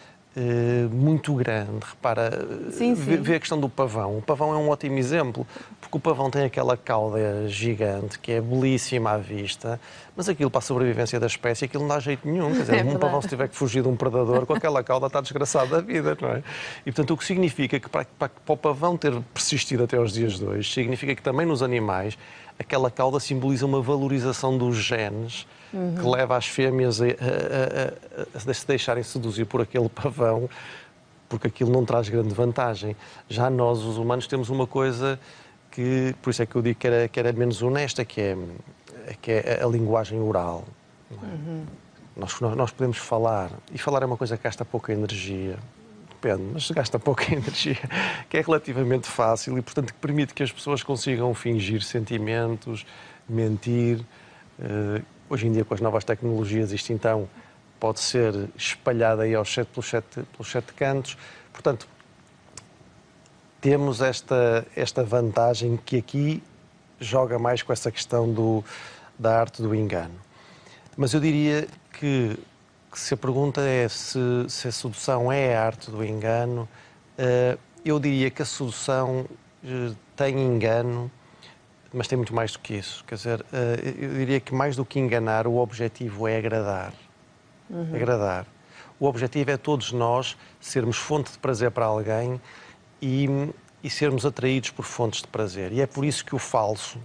muito 0.93 1.35
grande. 1.35 1.85
Repara, 1.88 2.47
sim, 2.71 2.95
sim. 2.95 3.16
vê, 3.16 3.37
a 3.37 3.40
questão 3.40 3.59
do 3.59 3.69
pavão. 3.69 4.19
O 4.19 4.23
pavão 4.23 4.52
é 4.52 4.57
um 4.57 4.69
ótimo 4.69 4.99
exemplo, 4.99 5.47
porque 5.81 5.97
o 5.97 6.00
pavão 6.00 6.31
tem 6.31 6.45
aquela 6.45 6.76
cauda 6.76 7.49
gigante 7.49 8.19
que 8.19 8.33
é 8.33 8.40
belíssima 8.40 9.12
à 9.12 9.16
vista, 9.19 9.81
mas 10.14 10.28
aquilo 10.28 10.50
para 10.50 10.59
a 10.59 10.62
sobrevivência 10.62 11.19
da 11.19 11.26
espécie, 11.26 11.64
aquilo 11.64 11.83
não 11.85 11.88
dá 11.88 12.00
jeito 12.00 12.28
nenhum. 12.28 12.52
Quer 12.52 12.61
dizer, 12.61 12.73
É 12.73 12.81
um 12.81 12.83
verdade. 12.83 12.99
pavão, 13.00 13.23
se 13.23 13.28
tiver 13.28 13.49
que 13.49 13.57
fugir 13.57 13.83
de 13.83 13.88
um 13.88 13.97
predador, 13.97 14.45
com 14.47 14.52
aquela 14.52 14.83
cauda 14.85 15.07
está 15.07 15.21
desgraçado 15.21 15.71
da 15.71 15.81
vida, 15.81 16.16
não 16.21 16.28
é? 16.28 16.43
E 16.85 16.93
portanto, 16.93 17.12
o 17.14 17.16
que 17.16 17.25
significa 17.25 17.81
que 17.81 17.88
para, 17.88 18.07
para, 18.19 18.28
para 18.28 18.52
o 18.52 18.57
pavão 18.57 18.97
ter 18.97 19.14
persistido 19.33 19.85
até 19.85 19.97
aos 19.97 20.12
dias 20.12 20.38
de 20.38 20.45
hoje, 20.45 20.73
significa 20.73 21.14
que 21.14 21.23
também 21.23 21.47
nos 21.47 21.62
animais 21.62 22.16
aquela 22.58 22.90
cauda 22.90 23.20
simboliza 23.20 23.66
uma 23.66 23.80
valorização 23.82 24.56
dos 24.56 24.76
genes 24.76 25.46
que 26.00 26.06
leva 26.08 26.36
as 26.36 26.46
fêmeas 26.46 27.00
a, 27.02 27.04
a- 27.04 27.08
a- 27.08 28.48
a- 28.50 28.54
se 28.54 28.66
deixarem 28.66 29.02
seduzir 29.02 29.44
por 29.44 29.60
aquele 29.60 29.88
pavão, 29.88 30.48
porque 31.28 31.48
aquilo 31.48 31.70
não 31.70 31.84
traz 31.84 32.08
grande 32.08 32.32
vantagem. 32.32 32.96
Já 33.28 33.50
nós, 33.50 33.80
os 33.80 33.98
humanos, 33.98 34.26
temos 34.26 34.48
uma 34.48 34.66
coisa 34.66 35.18
que, 35.70 36.14
por 36.22 36.30
isso 36.30 36.42
é 36.42 36.46
que 36.46 36.56
eu 36.56 36.62
digo 36.62 36.78
que 36.78 36.86
era, 36.86 37.08
que 37.08 37.18
era 37.20 37.32
menos 37.32 37.60
honesta, 37.62 38.04
que 38.04 38.20
é, 38.20 38.36
que 39.20 39.32
é 39.32 39.60
a 39.62 39.66
linguagem 39.66 40.18
oral. 40.20 40.64
é? 41.12 41.16
Nós, 42.16 42.40
nós 42.40 42.70
podemos 42.70 42.96
falar, 42.96 43.50
e 43.70 43.76
falar 43.76 44.02
é 44.02 44.06
uma 44.06 44.16
coisa 44.16 44.38
que 44.38 44.44
gasta 44.44 44.64
pouca 44.64 44.90
energia, 44.92 45.58
depende, 46.20 46.42
mas 46.52 46.70
gasta 46.70 46.99
pouca 46.99 47.25
energia, 47.32 47.78
que 48.28 48.37
é 48.37 48.40
relativamente 48.40 49.06
fácil 49.06 49.56
e, 49.58 49.62
portanto, 49.62 49.92
que 49.92 50.00
permite 50.00 50.35
que 50.35 50.42
as 50.42 50.50
pessoas 50.50 50.82
consigam 50.82 51.32
fingir 51.35 51.82
sentimentos, 51.82 52.87
mentir. 53.28 54.00
Eh, 54.58 55.02
hoje 55.28 55.46
em 55.46 55.52
dia, 55.52 55.64
com 55.64 55.75
as 55.75 55.80
novas 55.80 56.04
tecnologias, 56.04 56.73
isto 56.73 56.92
então 56.92 57.28
pode 57.78 58.00
ser 58.00 58.49
espalhado 58.56 59.23
aí 59.23 59.35
aos 59.35 59.52
sete, 59.52 59.68
pelos, 59.68 59.87
sete, 59.87 60.23
pelos 60.32 60.50
sete 60.50 60.73
cantos. 60.73 61.16
Portanto, 61.52 61.87
temos 63.61 64.00
esta, 64.00 64.66
esta 64.75 65.04
vantagem 65.04 65.76
que 65.76 65.99
aqui 65.99 66.42
joga 66.99 67.38
mais 67.38 67.62
com 67.62 67.73
essa 67.73 67.90
questão 67.90 68.32
do, 68.32 68.64
da 69.18 69.38
arte 69.38 69.61
do 69.61 69.75
engano. 69.75 70.14
Mas 70.96 71.12
eu 71.12 71.20
diria 71.20 71.68
que 71.92 72.38
se 72.96 73.12
a 73.12 73.16
pergunta 73.16 73.60
é 73.60 73.86
se, 73.88 74.18
se 74.48 74.68
a 74.68 74.72
sedução 74.72 75.30
é 75.30 75.54
a 75.54 75.64
arte 75.64 75.90
do 75.90 76.02
engano, 76.02 76.66
eh, 77.18 77.58
eu 77.84 78.00
diria 78.00 78.30
que 78.30 78.40
a 78.40 78.44
sedução 78.44 79.26
eh, 79.62 79.92
tem 80.16 80.40
engano, 80.40 81.10
mas 81.92 82.08
tem 82.08 82.16
muito 82.16 82.34
mais 82.34 82.52
do 82.52 82.58
que 82.58 82.74
isso. 82.74 83.04
Quer 83.04 83.16
dizer, 83.16 83.46
eh, 83.52 83.94
eu 84.00 84.14
diria 84.14 84.40
que 84.40 84.54
mais 84.54 84.76
do 84.76 84.84
que 84.84 84.98
enganar, 84.98 85.46
o 85.46 85.58
objetivo 85.58 86.26
é 86.26 86.38
agradar. 86.38 86.94
Agradar. 87.94 88.46
O 88.98 89.06
objetivo 89.06 89.50
é 89.50 89.58
todos 89.58 89.92
nós 89.92 90.34
sermos 90.58 90.96
fonte 90.96 91.32
de 91.32 91.38
prazer 91.38 91.70
para 91.70 91.84
alguém 91.84 92.40
e, 93.02 93.28
e 93.84 93.90
sermos 93.90 94.24
atraídos 94.24 94.70
por 94.70 94.86
fontes 94.86 95.20
de 95.20 95.28
prazer. 95.28 95.70
E 95.70 95.82
é 95.82 95.86
por 95.86 96.02
isso 96.02 96.24
que 96.24 96.34
o 96.34 96.38
falso, 96.38 96.98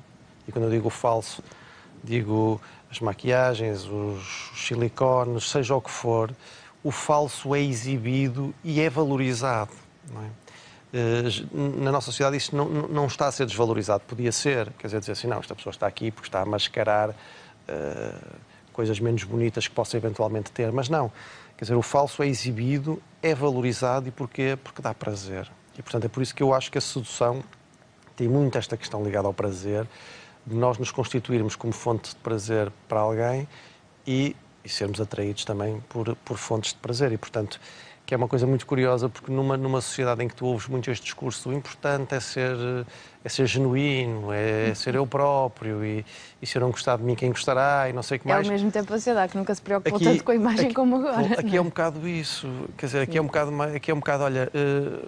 e 0.47 0.53
quando 0.53 0.65
eu 0.65 0.71
digo 0.71 0.89
falso, 0.89 1.43
digo 2.01 2.61
as 2.91 2.99
maquiagens, 2.99 3.85
os 3.85 4.51
silicones, 4.55 5.49
seja 5.49 5.73
o 5.73 5.81
que 5.81 5.89
for, 5.89 6.29
o 6.83 6.91
falso 6.91 7.55
é 7.55 7.61
exibido 7.61 8.53
e 8.63 8.81
é 8.81 8.89
valorizado. 8.89 9.71
é? 10.13 10.29
Eh, 10.93 11.23
Na 11.53 11.91
nossa 11.91 12.07
sociedade 12.07 12.35
isso 12.35 12.53
não, 12.55 12.65
não 12.67 13.05
está 13.07 13.27
a 13.27 13.31
ser 13.31 13.45
desvalorizado. 13.45 14.03
Podia 14.05 14.31
ser, 14.31 14.69
quer 14.77 14.87
dizer, 14.87 14.99
dizer 14.99 15.13
assim, 15.13 15.27
não, 15.27 15.39
esta 15.39 15.55
pessoa 15.55 15.71
está 15.71 15.87
aqui 15.87 16.11
porque 16.11 16.27
está 16.27 16.41
a 16.41 16.45
mascarar 16.45 17.15
eh, 17.67 18.13
coisas 18.73 18.99
menos 18.99 19.23
bonitas 19.23 19.67
que 19.67 19.73
possa 19.73 19.95
eventualmente 19.95 20.51
ter, 20.51 20.71
mas 20.71 20.89
não. 20.89 21.09
Quer 21.57 21.65
dizer, 21.65 21.75
o 21.75 21.81
falso 21.81 22.21
é 22.23 22.27
exibido, 22.27 23.01
é 23.21 23.33
valorizado 23.33 24.07
e 24.07 24.11
porquê? 24.11 24.57
Porque 24.61 24.81
dá 24.81 24.93
prazer. 24.93 25.49
E, 25.77 25.81
portanto, 25.81 26.05
é 26.05 26.07
por 26.09 26.21
isso 26.21 26.35
que 26.35 26.43
eu 26.43 26.53
acho 26.53 26.69
que 26.71 26.77
a 26.77 26.81
sedução 26.81 27.41
tem 28.17 28.27
muito 28.27 28.57
esta 28.57 28.75
questão 28.75 29.03
ligada 29.03 29.27
ao 29.27 29.33
prazer, 29.33 29.87
de 30.45 30.55
nós 30.55 30.77
nos 30.77 30.91
constituirmos 30.91 31.55
como 31.55 31.73
fonte 31.73 32.09
de 32.11 32.15
prazer 32.17 32.71
para 32.87 32.99
alguém 32.99 33.47
e, 34.05 34.35
e 34.63 34.69
sermos 34.69 34.99
atraídos 34.99 35.45
também 35.45 35.79
por, 35.89 36.15
por 36.25 36.37
fontes 36.37 36.73
de 36.73 36.79
prazer. 36.79 37.11
E, 37.11 37.17
portanto, 37.17 37.59
que 38.05 38.13
é 38.15 38.17
uma 38.17 38.27
coisa 38.27 38.45
muito 38.47 38.65
curiosa, 38.65 39.07
porque 39.07 39.31
numa, 39.31 39.55
numa 39.55 39.79
sociedade 39.79 40.21
em 40.23 40.27
que 40.27 40.35
tu 40.35 40.45
ouves 40.45 40.67
muito 40.67 40.89
este 40.91 41.03
discurso, 41.03 41.49
o 41.49 41.53
importante 41.53 42.13
é 42.15 42.19
ser, 42.19 42.57
é 43.23 43.29
ser 43.29 43.45
genuíno, 43.45 44.33
é 44.33 44.73
ser 44.75 44.95
eu 44.95 45.05
próprio 45.07 45.85
e, 45.85 46.03
e 46.41 46.45
se 46.47 46.57
eu 46.57 46.61
não 46.61 46.71
gostar 46.71 46.97
de 46.97 47.03
mim, 47.03 47.15
quem 47.15 47.29
gostará 47.29 47.87
e 47.89 47.93
não 47.93 48.03
sei 48.03 48.17
o 48.17 48.19
que 48.19 48.27
É 48.27 48.31
ao 48.31 48.37
mais. 48.39 48.49
mesmo 48.49 48.69
tempo 48.71 48.91
a 48.91 48.97
sociedade 48.97 49.31
que 49.31 49.37
nunca 49.37 49.53
se 49.55 49.61
preocupou 49.61 49.99
tanto 49.99 50.23
com 50.25 50.31
a 50.31 50.35
imagem 50.35 50.65
aqui- 50.65 50.75
como 50.75 50.95
agora. 50.97 51.39
Aqui 51.39 51.55
é 51.55 51.61
um 51.61 51.65
bocado 51.65 52.05
isso. 52.07 52.49
Quer 52.77 52.87
dizer, 52.87 53.01
aqui 53.03 53.17
é 53.17 53.21
um 53.21 53.27
bocado, 53.27 53.61
aqui 53.61 53.91
é 53.91 53.93
um 53.93 53.99
bocado 53.99 54.23
olha, 54.23 54.51
eh, 54.53 55.05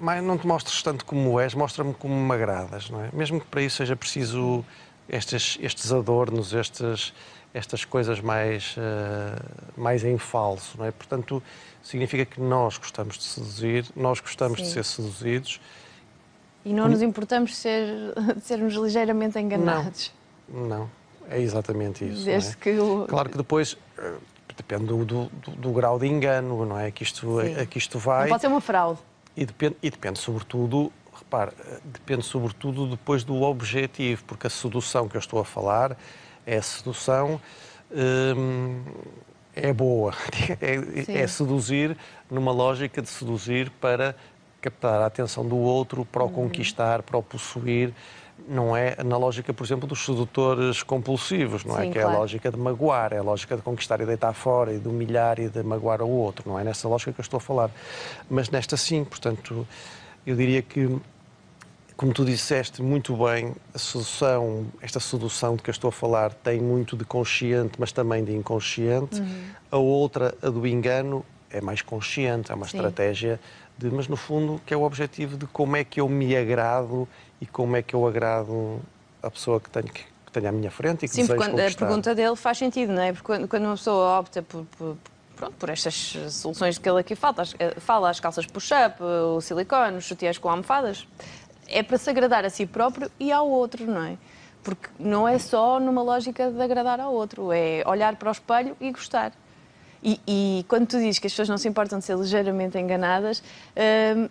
mais 0.00 0.22
não 0.22 0.38
te 0.38 0.46
mostres 0.46 0.82
tanto 0.82 1.04
como 1.04 1.38
és, 1.40 1.54
mostra-me 1.54 1.92
como 1.94 2.14
me 2.14 2.34
agradas, 2.34 2.88
não 2.90 3.02
é? 3.04 3.08
Mesmo 3.12 3.40
que 3.40 3.46
para 3.46 3.62
isso 3.62 3.76
seja 3.76 3.94
preciso 3.96 4.64
estes, 5.08 5.58
estes 5.60 5.92
adornos, 5.92 6.52
estes, 6.54 7.12
estas 7.52 7.84
coisas 7.84 8.20
mais, 8.20 8.74
eh, 8.78 9.38
mais 9.76 10.04
em 10.04 10.16
falso, 10.18 10.76
não 10.78 10.84
é? 10.86 10.90
Portanto, 10.90 11.42
significa 11.82 12.24
que 12.24 12.40
nós 12.40 12.78
gostamos 12.78 13.18
de 13.18 13.24
seduzir, 13.24 13.84
nós 13.96 14.20
gostamos 14.20 14.58
de 14.58 14.66
Sim. 14.66 14.72
ser 14.74 14.84
seduzidos. 14.84 15.60
E 16.64 16.72
não 16.72 16.88
nos 16.88 17.00
importamos 17.02 17.50
de, 17.50 17.56
ser, 17.56 17.86
de 18.36 18.40
sermos 18.42 18.74
ligeiramente 18.74 19.38
enganados. 19.38 20.12
Não, 20.48 20.90
é 21.30 21.40
exatamente 21.40 22.04
isso. 22.04 22.22
não 22.22 22.22
é? 22.22 22.24
Desde 22.24 22.56
que 22.56 22.70
o. 22.78 23.06
Claro 23.06 23.28
que 23.30 23.36
depois 23.38 23.76
eh, 23.98 24.12
depende 24.56 24.84
do, 24.86 25.04
do- 25.04 25.30
do- 25.56 25.72
grau 25.72 25.98
de 25.98 26.06
engano, 26.06 26.64
não 26.66 26.78
é? 26.78 26.90
Que 26.90 27.02
isto, 27.02 27.40
Sim. 27.40 27.60
a 27.60 27.66
que 27.66 27.78
isto 27.78 27.94
Não 27.96 28.00
vai. 28.04 28.28
pode 28.28 28.40
ser 28.40 28.46
uma 28.48 28.60
fraude. 28.60 28.98
E 29.38 29.46
depende, 29.46 29.76
e 29.80 29.88
depende 29.88 30.18
sobretudo, 30.18 30.92
repare, 31.14 31.52
depende 31.84 32.24
sobretudo 32.24 32.88
depois 32.88 33.22
do 33.22 33.40
objetivo, 33.42 34.24
porque 34.24 34.48
a 34.48 34.50
sedução 34.50 35.08
que 35.08 35.16
eu 35.16 35.20
estou 35.20 35.38
a 35.38 35.44
falar 35.44 35.96
é 36.44 36.56
a 36.56 36.62
sedução. 36.62 37.40
hum, 38.36 38.82
é 39.54 39.72
boa, 39.72 40.12
é, 40.60 41.20
é 41.22 41.26
seduzir 41.28 41.96
numa 42.28 42.50
lógica 42.50 43.00
de 43.00 43.08
seduzir 43.08 43.70
para 43.80 44.16
captar 44.60 45.02
a 45.02 45.06
atenção 45.06 45.46
do 45.46 45.56
outro, 45.56 46.04
para 46.04 46.24
o 46.24 46.28
conquistar, 46.28 47.04
para 47.04 47.16
o 47.16 47.22
possuir. 47.22 47.94
Não 48.46 48.76
é 48.76 48.96
na 49.04 49.16
lógica, 49.16 49.52
por 49.52 49.64
exemplo, 49.64 49.86
dos 49.88 50.04
sedutores 50.04 50.82
compulsivos, 50.82 51.64
não 51.64 51.78
é? 51.78 51.84
Sim, 51.84 51.90
Que 51.90 51.98
é 51.98 52.02
claro. 52.02 52.16
a 52.16 52.20
lógica 52.20 52.50
de 52.50 52.56
magoar, 52.56 53.12
é 53.12 53.18
a 53.18 53.22
lógica 53.22 53.56
de 53.56 53.62
conquistar 53.62 54.00
e 54.00 54.06
deitar 54.06 54.32
fora, 54.32 54.72
e 54.72 54.78
de 54.78 54.88
humilhar 54.88 55.38
e 55.38 55.48
de 55.48 55.62
magoar 55.62 56.02
o 56.02 56.08
outro. 56.08 56.48
Não 56.48 56.58
é 56.58 56.64
nessa 56.64 56.88
lógica 56.88 57.12
que 57.12 57.20
eu 57.20 57.22
estou 57.22 57.38
a 57.38 57.40
falar. 57.40 57.70
Mas 58.30 58.48
nesta 58.50 58.76
sim, 58.76 59.04
portanto, 59.04 59.66
eu 60.26 60.36
diria 60.36 60.62
que 60.62 60.98
como 61.98 62.12
tu 62.12 62.24
disseste 62.24 62.80
muito 62.80 63.16
bem, 63.16 63.56
a 63.74 63.78
sedução, 63.78 64.66
esta 64.80 65.00
sedução 65.00 65.56
de 65.56 65.62
que 65.64 65.68
eu 65.68 65.72
estou 65.72 65.88
a 65.88 65.92
falar, 65.92 66.32
tem 66.32 66.60
muito 66.60 66.96
de 66.96 67.04
consciente, 67.04 67.72
mas 67.76 67.90
também 67.90 68.22
de 68.22 68.32
inconsciente. 68.32 69.20
A 69.68 69.78
outra, 69.78 70.32
a 70.40 70.48
do 70.48 70.64
engano, 70.64 71.26
é 71.50 71.60
mais 71.60 71.82
consciente, 71.82 72.52
é 72.52 72.54
uma 72.54 72.68
Sim. 72.68 72.76
estratégia 72.76 73.40
de, 73.76 73.90
mas 73.90 74.06
no 74.06 74.16
fundo, 74.16 74.60
que 74.64 74.72
é 74.72 74.76
o 74.76 74.82
objetivo 74.82 75.36
de 75.36 75.48
como 75.48 75.76
é 75.76 75.82
que 75.82 76.00
eu 76.00 76.08
me 76.08 76.36
agrado 76.36 77.08
e 77.40 77.46
como 77.46 77.76
é 77.76 77.82
que 77.82 77.94
eu 77.94 78.06
agrado 78.06 78.80
a 79.22 79.30
pessoa 79.30 79.60
que 79.60 79.70
tenho, 79.70 79.86
que, 79.86 80.02
que 80.26 80.32
tenho 80.32 80.48
à 80.48 80.52
minha 80.52 80.70
frente 80.70 81.04
e 81.06 81.08
que 81.08 81.14
Sim, 81.14 81.26
porque 81.26 81.38
desejo 81.44 81.54
quando- 81.54 81.60
a 81.60 81.86
pergunta 81.86 82.14
dele 82.14 82.36
faz 82.36 82.58
sentido, 82.58 82.92
não 82.92 83.02
é? 83.02 83.12
Porque 83.12 83.26
quando, 83.26 83.48
quando 83.48 83.64
uma 83.64 83.76
pessoa 83.76 84.18
opta 84.18 84.42
por, 84.42 84.64
por- 84.76 84.96
pronto, 85.36 85.54
por 85.54 85.70
estas 85.70 86.16
soluções 86.30 86.78
que 86.78 86.88
ele 86.88 87.00
aqui 87.00 87.14
fala, 87.14 87.42
as, 87.42 87.54
eh, 87.58 87.74
fala, 87.78 88.10
as 88.10 88.18
calças 88.20 88.44
push-up, 88.46 89.00
o 89.02 89.40
silicone, 89.40 89.96
os 89.98 90.04
sutiãs 90.06 90.36
com 90.38 90.48
almofadas, 90.48 91.06
é 91.68 91.82
para 91.82 91.96
se 91.98 92.08
agradar 92.10 92.44
a 92.44 92.50
si 92.50 92.66
próprio 92.66 93.10
e 93.20 93.30
ao 93.30 93.48
outro, 93.48 93.86
não 93.86 94.02
é? 94.04 94.16
Porque 94.64 94.88
não 94.98 95.26
é 95.28 95.38
só 95.38 95.78
numa 95.78 96.02
lógica 96.02 96.50
de 96.50 96.60
agradar 96.60 96.98
ao 97.00 97.12
outro, 97.14 97.52
é 97.52 97.82
olhar 97.86 98.16
para 98.16 98.28
o 98.28 98.32
espelho 98.32 98.76
e 98.80 98.90
gostar. 98.90 99.32
E, 100.02 100.20
e 100.26 100.64
quando 100.68 100.86
tu 100.86 100.98
dizes 100.98 101.18
que 101.18 101.26
as 101.26 101.32
pessoas 101.32 101.48
não 101.48 101.58
se 101.58 101.68
importam 101.68 101.98
de 101.98 102.04
ser 102.04 102.16
ligeiramente 102.16 102.76
enganadas, 102.78 103.42
hum, 104.16 104.28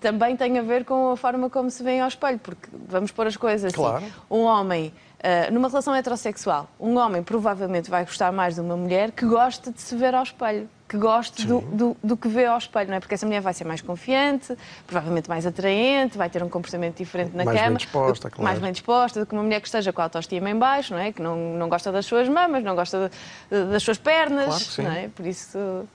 também 0.00 0.36
tem 0.36 0.58
a 0.58 0.62
ver 0.62 0.84
com 0.84 1.10
a 1.12 1.16
forma 1.16 1.48
como 1.50 1.70
se 1.70 1.82
vêem 1.82 2.00
ao 2.00 2.08
espelho, 2.08 2.38
porque 2.38 2.68
vamos 2.88 3.10
pôr 3.10 3.26
as 3.26 3.36
coisas 3.36 3.72
Claro. 3.72 3.96
assim. 3.98 4.12
Um 4.30 4.40
homem, 4.42 4.92
ah, 5.22 5.50
numa 5.50 5.68
relação 5.68 5.94
heterossexual, 5.94 6.68
um 6.78 6.96
homem 6.98 7.22
provavelmente 7.22 7.90
vai 7.90 8.04
gostar 8.04 8.30
mais 8.32 8.54
de 8.54 8.60
uma 8.60 8.76
mulher 8.76 9.10
que 9.10 9.24
goste 9.26 9.70
de 9.70 9.80
se 9.80 9.94
ver 9.96 10.14
ao 10.14 10.22
espelho, 10.22 10.68
que 10.88 10.96
goste 10.96 11.46
do, 11.46 11.60
do, 11.60 11.96
do 12.02 12.16
que 12.16 12.26
vê 12.26 12.46
ao 12.46 12.58
espelho, 12.58 12.88
não 12.90 12.96
é? 12.96 13.00
Porque 13.00 13.14
essa 13.14 13.24
mulher 13.24 13.40
vai 13.40 13.54
ser 13.54 13.64
mais 13.64 13.80
confiante, 13.80 14.56
provavelmente 14.86 15.28
mais 15.28 15.46
atraente, 15.46 16.18
vai 16.18 16.28
ter 16.28 16.42
um 16.42 16.48
comportamento 16.48 16.96
diferente 16.96 17.30
na 17.36 17.44
Mais 17.44 17.56
bem 17.56 17.64
cama. 17.66 17.76
disposta, 17.78 18.28
do- 18.28 18.32
claro. 18.32 18.44
Mais 18.44 18.58
bem 18.58 18.72
disposta 18.72 19.20
do 19.20 19.26
que 19.26 19.32
uma 19.32 19.42
mulher 19.44 19.60
que 19.60 19.68
esteja 19.68 19.92
com 19.92 20.00
a 20.00 20.04
autoestima 20.04 20.50
em 20.50 20.56
baixo, 20.58 20.92
não 20.92 21.00
é? 21.00 21.12
Que 21.12 21.22
não, 21.22 21.36
não 21.56 21.68
gosta 21.68 21.92
das 21.92 22.06
suas 22.06 22.28
mamas, 22.28 22.64
não 22.64 22.74
gosta 22.74 23.10
de- 23.50 23.64
das 23.66 23.82
suas 23.84 23.98
pernas, 23.98 24.46
Claro 24.46 24.64
que 24.64 24.70
sim. 24.72 24.82
não 24.82 24.90
é? 24.92 25.08
Por 25.08 25.24
isso, 25.26 25.86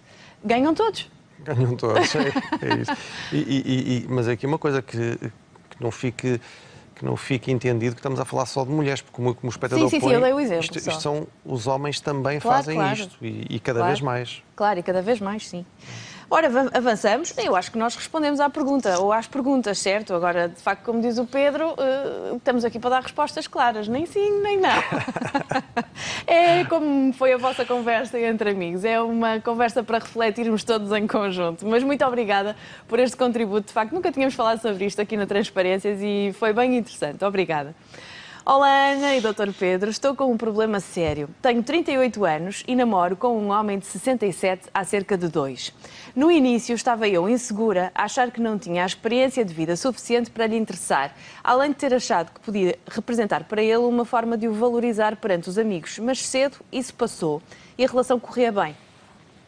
ganham 0.44 0.74
todos. 0.74 1.10
Ganham 1.44 1.76
todos, 1.76 2.16
é, 2.16 2.30
é 2.62 2.76
isso. 2.82 2.94
E, 3.32 3.38
e- 3.38 3.98
e- 4.04 4.06
mas 4.10 4.28
é 4.28 4.32
aqui 4.34 4.46
uma 4.48 4.58
coisa 4.58 4.82
que, 4.82 5.18
que 5.18 5.82
não 5.82 5.92
fique 5.92 6.40
que 6.96 7.04
não 7.04 7.18
fique 7.18 7.52
entendido 7.52 7.94
que 7.94 8.00
estamos 8.00 8.22
a 8.22 8.24
falar 8.24 8.46
só 8.46 8.64
de 8.64 8.72
mulheres, 8.72 9.02
porque 9.02 9.18
como, 9.18 9.36
como 9.36 9.48
o 9.48 9.52
espectador 9.52 9.90
Sim, 9.90 9.96
sim, 9.96 10.00
sim, 10.00 10.06
põe, 10.06 10.14
eu 10.16 10.22
dei 10.22 10.32
o 10.32 10.40
exemplo 10.40 10.64
isto, 10.64 10.78
isto 10.78 11.02
são 11.02 11.28
os 11.44 11.68
homens 11.68 12.00
também 12.00 12.40
Claro, 12.40 12.64
fazem 12.64 12.78
claro. 12.78 12.94
isto 12.94 13.18
e, 13.26 13.46
e 13.50 13.60
cada 13.60 13.80
Claro. 13.80 13.88
vez 13.92 14.00
mais. 14.00 14.42
claro, 14.56 14.80
e 14.80 14.84
cada 14.84 15.02
vez 15.02 15.20
mais, 15.20 15.46
sim. 15.46 15.66
Ora, 16.36 16.50
avançamos. 16.74 17.34
Eu 17.38 17.56
acho 17.56 17.72
que 17.72 17.78
nós 17.78 17.96
respondemos 17.96 18.42
à 18.42 18.50
pergunta, 18.50 19.00
ou 19.00 19.14
às 19.14 19.26
perguntas, 19.26 19.80
certo? 19.80 20.14
Agora, 20.14 20.50
de 20.50 20.62
facto, 20.62 20.84
como 20.84 21.00
diz 21.00 21.18
o 21.18 21.26
Pedro, 21.26 21.70
uh, 21.70 22.36
estamos 22.36 22.66
aqui 22.66 22.78
para 22.78 22.90
dar 22.90 23.04
respostas 23.04 23.48
claras. 23.48 23.88
Nem 23.88 24.06
sim, 24.06 24.42
nem 24.42 24.60
não. 24.60 24.70
é 26.28 26.66
como 26.66 27.14
foi 27.14 27.32
a 27.32 27.38
vossa 27.38 27.64
conversa 27.64 28.20
entre 28.20 28.50
amigos. 28.50 28.84
É 28.84 29.00
uma 29.00 29.40
conversa 29.40 29.82
para 29.82 30.00
refletirmos 30.00 30.66
todos 30.66 30.92
em 30.92 31.08
conjunto. 31.08 31.66
Mas 31.66 31.84
muito 31.84 32.04
obrigada 32.04 32.54
por 32.86 33.00
este 33.00 33.16
contributo. 33.16 33.68
De 33.68 33.74
facto, 33.74 33.94
nunca 33.94 34.12
tínhamos 34.12 34.36
falado 34.36 34.62
sobre 34.62 34.84
isto 34.84 35.02
aqui 35.02 35.16
na 35.16 35.26
Transparências 35.26 36.00
e 36.02 36.36
foi 36.38 36.52
bem 36.52 36.76
interessante. 36.76 37.24
Obrigada. 37.24 37.74
Olá 38.48 38.92
Ana 38.92 39.16
e 39.16 39.22
Dr. 39.22 39.52
Pedro, 39.58 39.90
estou 39.90 40.14
com 40.14 40.32
um 40.32 40.38
problema 40.38 40.80
sério. 40.80 41.28
Tenho 41.42 41.64
38 41.64 42.24
anos 42.24 42.64
e 42.68 42.76
namoro 42.76 43.16
com 43.16 43.36
um 43.36 43.50
homem 43.50 43.80
de 43.80 43.88
67 43.88 44.70
há 44.72 44.84
cerca 44.84 45.18
de 45.18 45.28
dois. 45.28 45.74
No 46.16 46.30
início 46.30 46.76
estava 46.76 47.08
eu 47.08 47.28
insegura, 47.28 47.92
a 47.96 48.04
achar 48.04 48.30
que 48.30 48.40
não 48.40 48.60
tinha 48.60 48.84
a 48.84 48.86
experiência 48.86 49.44
de 49.44 49.52
vida 49.52 49.76
suficiente 49.76 50.30
para 50.30 50.46
lhe 50.46 50.56
interessar, 50.56 51.16
além 51.44 51.72
de 51.72 51.78
ter 51.78 51.92
achado 51.92 52.32
que 52.32 52.40
podia 52.40 52.78
representar 52.88 53.46
para 53.46 53.64
ele 53.64 53.78
uma 53.78 54.06
forma 54.06 54.38
de 54.38 54.48
o 54.48 54.54
valorizar 54.54 55.16
perante 55.16 55.50
os 55.50 55.58
amigos. 55.58 55.98
Mas 55.98 56.20
cedo 56.20 56.58
isso 56.72 56.94
passou 56.94 57.42
e 57.76 57.84
a 57.84 57.88
relação 57.88 58.20
corria 58.20 58.52
bem. 58.52 58.76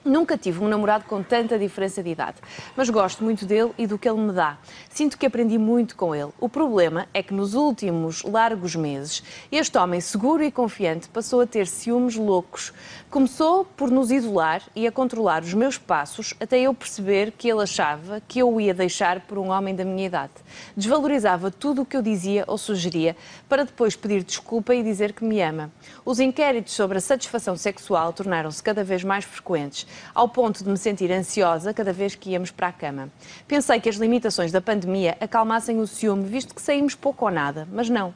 Nunca 0.03 0.37
tive 0.37 0.63
um 0.63 0.67
namorado 0.67 1.03
com 1.05 1.21
tanta 1.21 1.59
diferença 1.59 2.01
de 2.01 2.09
idade, 2.09 2.37
mas 2.75 2.89
gosto 2.89 3.23
muito 3.23 3.45
dele 3.45 3.71
e 3.77 3.85
do 3.85 3.97
que 3.97 4.07
ele 4.07 4.21
me 4.21 4.31
dá. 4.31 4.57
Sinto 4.89 5.17
que 5.17 5.25
aprendi 5.25 5.57
muito 5.57 5.95
com 5.95 6.15
ele. 6.15 6.31
O 6.39 6.47
problema 6.47 7.07
é 7.13 7.21
que 7.21 7.33
nos 7.33 7.53
últimos 7.53 8.23
largos 8.23 8.75
meses, 8.75 9.21
este 9.51 9.77
homem 9.77 9.99
seguro 9.99 10.43
e 10.43 10.51
confiante 10.51 11.09
passou 11.09 11.41
a 11.41 11.45
ter 11.45 11.67
ciúmes 11.67 12.15
loucos. 12.15 12.71
Começou 13.09 13.65
por 13.65 13.91
nos 13.91 14.09
isolar 14.11 14.61
e 14.75 14.87
a 14.87 14.91
controlar 14.91 15.43
os 15.43 15.53
meus 15.53 15.77
passos 15.77 16.33
até 16.39 16.59
eu 16.59 16.73
perceber 16.73 17.31
que 17.31 17.49
ele 17.49 17.61
achava 17.61 18.21
que 18.27 18.39
eu 18.39 18.53
o 18.53 18.61
ia 18.61 18.73
deixar 18.73 19.21
por 19.21 19.37
um 19.37 19.49
homem 19.49 19.75
da 19.75 19.83
minha 19.83 20.05
idade. 20.05 20.33
Desvalorizava 20.75 21.51
tudo 21.51 21.81
o 21.81 21.85
que 21.85 21.97
eu 21.97 22.01
dizia 22.01 22.45
ou 22.47 22.57
sugeria 22.57 23.15
para 23.49 23.65
depois 23.65 23.95
pedir 23.95 24.23
desculpa 24.23 24.73
e 24.73 24.83
dizer 24.83 25.11
que 25.11 25.25
me 25.25 25.41
ama. 25.41 25.71
Os 26.05 26.19
inquéritos 26.19 26.73
sobre 26.73 26.97
a 26.97 27.01
satisfação 27.01 27.57
sexual 27.57 28.13
tornaram-se 28.13 28.63
cada 28.63 28.83
vez 28.83 29.03
mais 29.03 29.25
frequentes 29.25 29.85
ao 30.13 30.27
ponto 30.27 30.63
de 30.63 30.69
me 30.69 30.77
sentir 30.77 31.11
ansiosa 31.11 31.73
cada 31.73 31.93
vez 31.93 32.15
que 32.15 32.31
íamos 32.31 32.51
para 32.51 32.67
a 32.67 32.71
cama. 32.71 33.09
Pensei 33.47 33.79
que 33.79 33.89
as 33.89 33.95
limitações 33.95 34.51
da 34.51 34.61
pandemia 34.61 35.17
acalmassem 35.19 35.79
o 35.79 35.87
ciúme, 35.87 36.25
visto 36.25 36.55
que 36.55 36.61
saímos 36.61 36.95
pouco 36.95 37.25
ou 37.25 37.31
nada, 37.31 37.67
mas 37.71 37.89
não. 37.89 38.13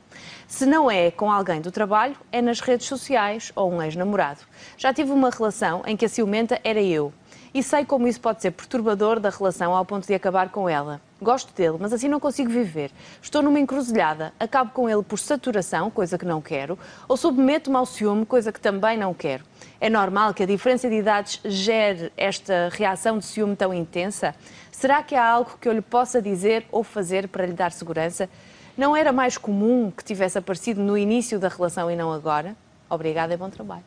Se 0.47 0.65
não 0.65 0.89
é 0.89 1.11
com 1.11 1.31
alguém 1.31 1.61
do 1.61 1.71
trabalho, 1.71 2.15
é 2.31 2.41
nas 2.41 2.59
redes 2.59 2.87
sociais 2.87 3.51
ou 3.55 3.71
um 3.71 3.81
ex-namorado. 3.81 4.41
Já 4.77 4.93
tive 4.93 5.11
uma 5.11 5.29
relação 5.29 5.83
em 5.85 5.95
que 5.95 6.05
a 6.05 6.09
ciumenta 6.09 6.59
era 6.63 6.81
eu 6.81 7.13
e 7.53 7.61
sei 7.61 7.85
como 7.85 8.07
isso 8.07 8.21
pode 8.21 8.41
ser 8.41 8.51
perturbador 8.51 9.19
da 9.19 9.29
relação 9.29 9.75
ao 9.75 9.85
ponto 9.85 10.07
de 10.07 10.13
acabar 10.13 10.49
com 10.49 10.69
ela. 10.69 11.01
Gosto 11.21 11.53
dele, 11.53 11.77
mas 11.79 11.93
assim 11.93 12.07
não 12.07 12.19
consigo 12.19 12.49
viver. 12.49 12.91
Estou 13.21 13.43
numa 13.43 13.59
encruzilhada, 13.59 14.33
acabo 14.39 14.71
com 14.71 14.89
ele 14.89 15.03
por 15.03 15.19
saturação, 15.19 15.91
coisa 15.91 16.17
que 16.17 16.25
não 16.25 16.41
quero, 16.41 16.79
ou 17.07 17.15
submeto-me 17.15 17.75
ao 17.75 17.85
ciúme, 17.85 18.25
coisa 18.25 18.51
que 18.51 18.59
também 18.59 18.97
não 18.97 19.13
quero. 19.13 19.43
É 19.79 19.87
normal 19.87 20.33
que 20.33 20.41
a 20.41 20.47
diferença 20.47 20.89
de 20.89 20.95
idades 20.95 21.39
gere 21.45 22.11
esta 22.17 22.69
reação 22.71 23.19
de 23.19 23.25
ciúme 23.25 23.55
tão 23.55 23.71
intensa? 23.71 24.33
Será 24.71 25.03
que 25.03 25.13
há 25.13 25.23
algo 25.23 25.59
que 25.61 25.69
eu 25.69 25.73
lhe 25.73 25.81
possa 25.81 26.19
dizer 26.19 26.65
ou 26.71 26.83
fazer 26.83 27.27
para 27.27 27.45
lhe 27.45 27.53
dar 27.53 27.71
segurança? 27.71 28.27
Não 28.75 28.97
era 28.97 29.11
mais 29.11 29.37
comum 29.37 29.91
que 29.91 30.03
tivesse 30.03 30.39
aparecido 30.39 30.81
no 30.81 30.97
início 30.97 31.37
da 31.37 31.49
relação 31.49 31.91
e 31.91 31.95
não 31.95 32.11
agora? 32.11 32.55
Obrigada 32.89 33.31
e 33.31 33.37
bom 33.37 33.49
trabalho. 33.49 33.83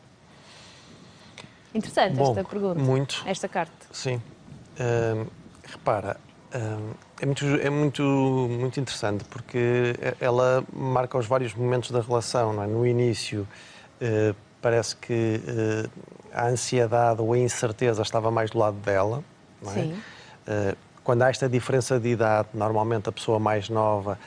Interessante 1.73 2.15
Bom, 2.15 2.29
esta 2.29 2.45
pergunta. 2.45 2.79
Muito. 2.79 3.21
Esta 3.25 3.49
carta. 3.49 3.73
Sim. 3.91 4.21
Uh, 4.79 5.29
repara, 5.67 6.15
uh, 6.55 6.95
é, 7.19 7.25
muito, 7.25 7.45
é 7.45 7.69
muito, 7.69 8.03
muito 8.03 8.79
interessante 8.79 9.23
porque 9.25 9.95
ela 10.19 10.63
marca 10.73 11.17
os 11.17 11.25
vários 11.25 11.53
momentos 11.53 11.91
da 11.91 12.01
relação. 12.01 12.53
Não 12.53 12.63
é? 12.63 12.67
No 12.67 12.85
início, 12.85 13.47
uh, 14.01 14.35
parece 14.61 14.95
que 14.95 15.39
a 16.33 16.47
ansiedade 16.47 17.21
ou 17.21 17.33
a 17.33 17.37
incerteza 17.37 18.01
estava 18.01 18.31
mais 18.31 18.51
do 18.51 18.57
lado 18.57 18.77
dela. 18.77 19.23
Não 19.61 19.71
é? 19.71 19.75
Sim. 19.75 19.95
quando 21.03 21.21
há 21.21 21.29
esta 21.29 21.47
diferença 21.47 21.99
de 21.99 22.09
idade, 22.09 22.49
normalmente 22.53 23.07
a 23.09 23.11
pessoa 23.11 23.39
mais 23.39 23.69
nova 23.69 24.19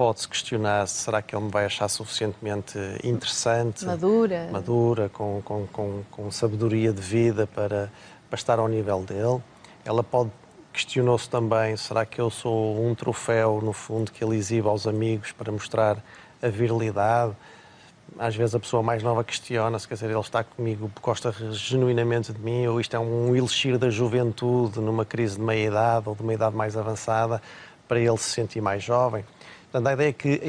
pode-se 0.00 0.26
questionar 0.26 0.88
se 0.88 0.94
será 0.94 1.20
que 1.20 1.36
ele 1.36 1.44
me 1.44 1.50
vai 1.50 1.66
achar 1.66 1.86
suficientemente 1.86 2.78
interessante, 3.04 3.84
madura, 3.84 4.48
madura 4.50 5.10
com, 5.10 5.42
com, 5.44 5.66
com, 5.66 6.02
com 6.10 6.30
sabedoria 6.30 6.90
de 6.90 7.02
vida 7.02 7.46
para, 7.46 7.92
para 8.30 8.38
estar 8.38 8.58
ao 8.58 8.66
nível 8.66 9.02
dele. 9.02 9.42
Ela 9.84 10.02
pode 10.02 10.30
questionou-se 10.72 11.28
também, 11.28 11.76
será 11.76 12.06
que 12.06 12.20
eu 12.20 12.30
sou 12.30 12.84
um 12.84 12.94
troféu, 12.94 13.60
no 13.62 13.72
fundo, 13.72 14.10
que 14.10 14.22
ele 14.24 14.36
exibe 14.36 14.68
aos 14.68 14.86
amigos 14.86 15.32
para 15.32 15.50
mostrar 15.50 16.02
a 16.42 16.48
virilidade? 16.48 17.34
Às 18.18 18.34
vezes 18.34 18.54
a 18.54 18.58
pessoa 18.58 18.82
mais 18.82 19.02
nova 19.02 19.22
questiona-se, 19.22 19.86
quer 19.86 19.94
dizer, 19.94 20.10
ele 20.10 20.18
está 20.18 20.42
comigo 20.42 20.90
gosta 21.00 21.32
genuinamente 21.52 22.32
de 22.32 22.40
mim, 22.40 22.66
ou 22.66 22.80
isto 22.80 22.94
é 22.96 22.98
um 22.98 23.34
elixir 23.36 23.78
da 23.78 23.88
juventude 23.88 24.80
numa 24.80 25.04
crise 25.04 25.36
de 25.36 25.42
meia-idade 25.42 26.08
ou 26.08 26.14
de 26.14 26.22
uma 26.22 26.34
idade 26.34 26.56
mais 26.56 26.76
avançada, 26.76 27.40
para 27.86 28.00
ele 28.00 28.18
se 28.18 28.30
sentir 28.30 28.60
mais 28.60 28.82
jovem. 28.82 29.24
Portanto, 29.70 29.86
a 29.88 29.92
ideia 29.92 30.08
é 30.08 30.12
que 30.12 30.40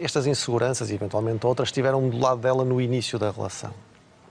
estas 0.00 0.26
inseguranças 0.26 0.90
e 0.90 0.94
eventualmente 0.94 1.46
outras 1.46 1.68
estiveram 1.68 2.08
do 2.08 2.18
lado 2.18 2.40
dela 2.40 2.64
no 2.64 2.80
início 2.80 3.18
da 3.18 3.30
relação. 3.30 3.72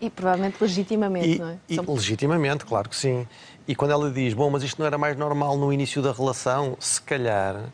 E 0.01 0.09
provavelmente 0.09 0.57
legitimamente, 0.59 1.35
e, 1.35 1.39
não 1.39 1.49
é? 1.49 1.57
E, 1.69 1.75
São... 1.75 1.85
Legitimamente, 1.87 2.65
claro 2.65 2.89
que 2.89 2.95
sim. 2.95 3.27
E 3.67 3.75
quando 3.75 3.91
ela 3.91 4.09
diz, 4.09 4.33
bom, 4.33 4.49
mas 4.49 4.63
isto 4.63 4.79
não 4.79 4.87
era 4.87 4.97
mais 4.97 5.15
normal 5.15 5.55
no 5.55 5.71
início 5.71 6.01
da 6.01 6.11
relação, 6.11 6.75
se 6.79 6.99
calhar 7.01 7.71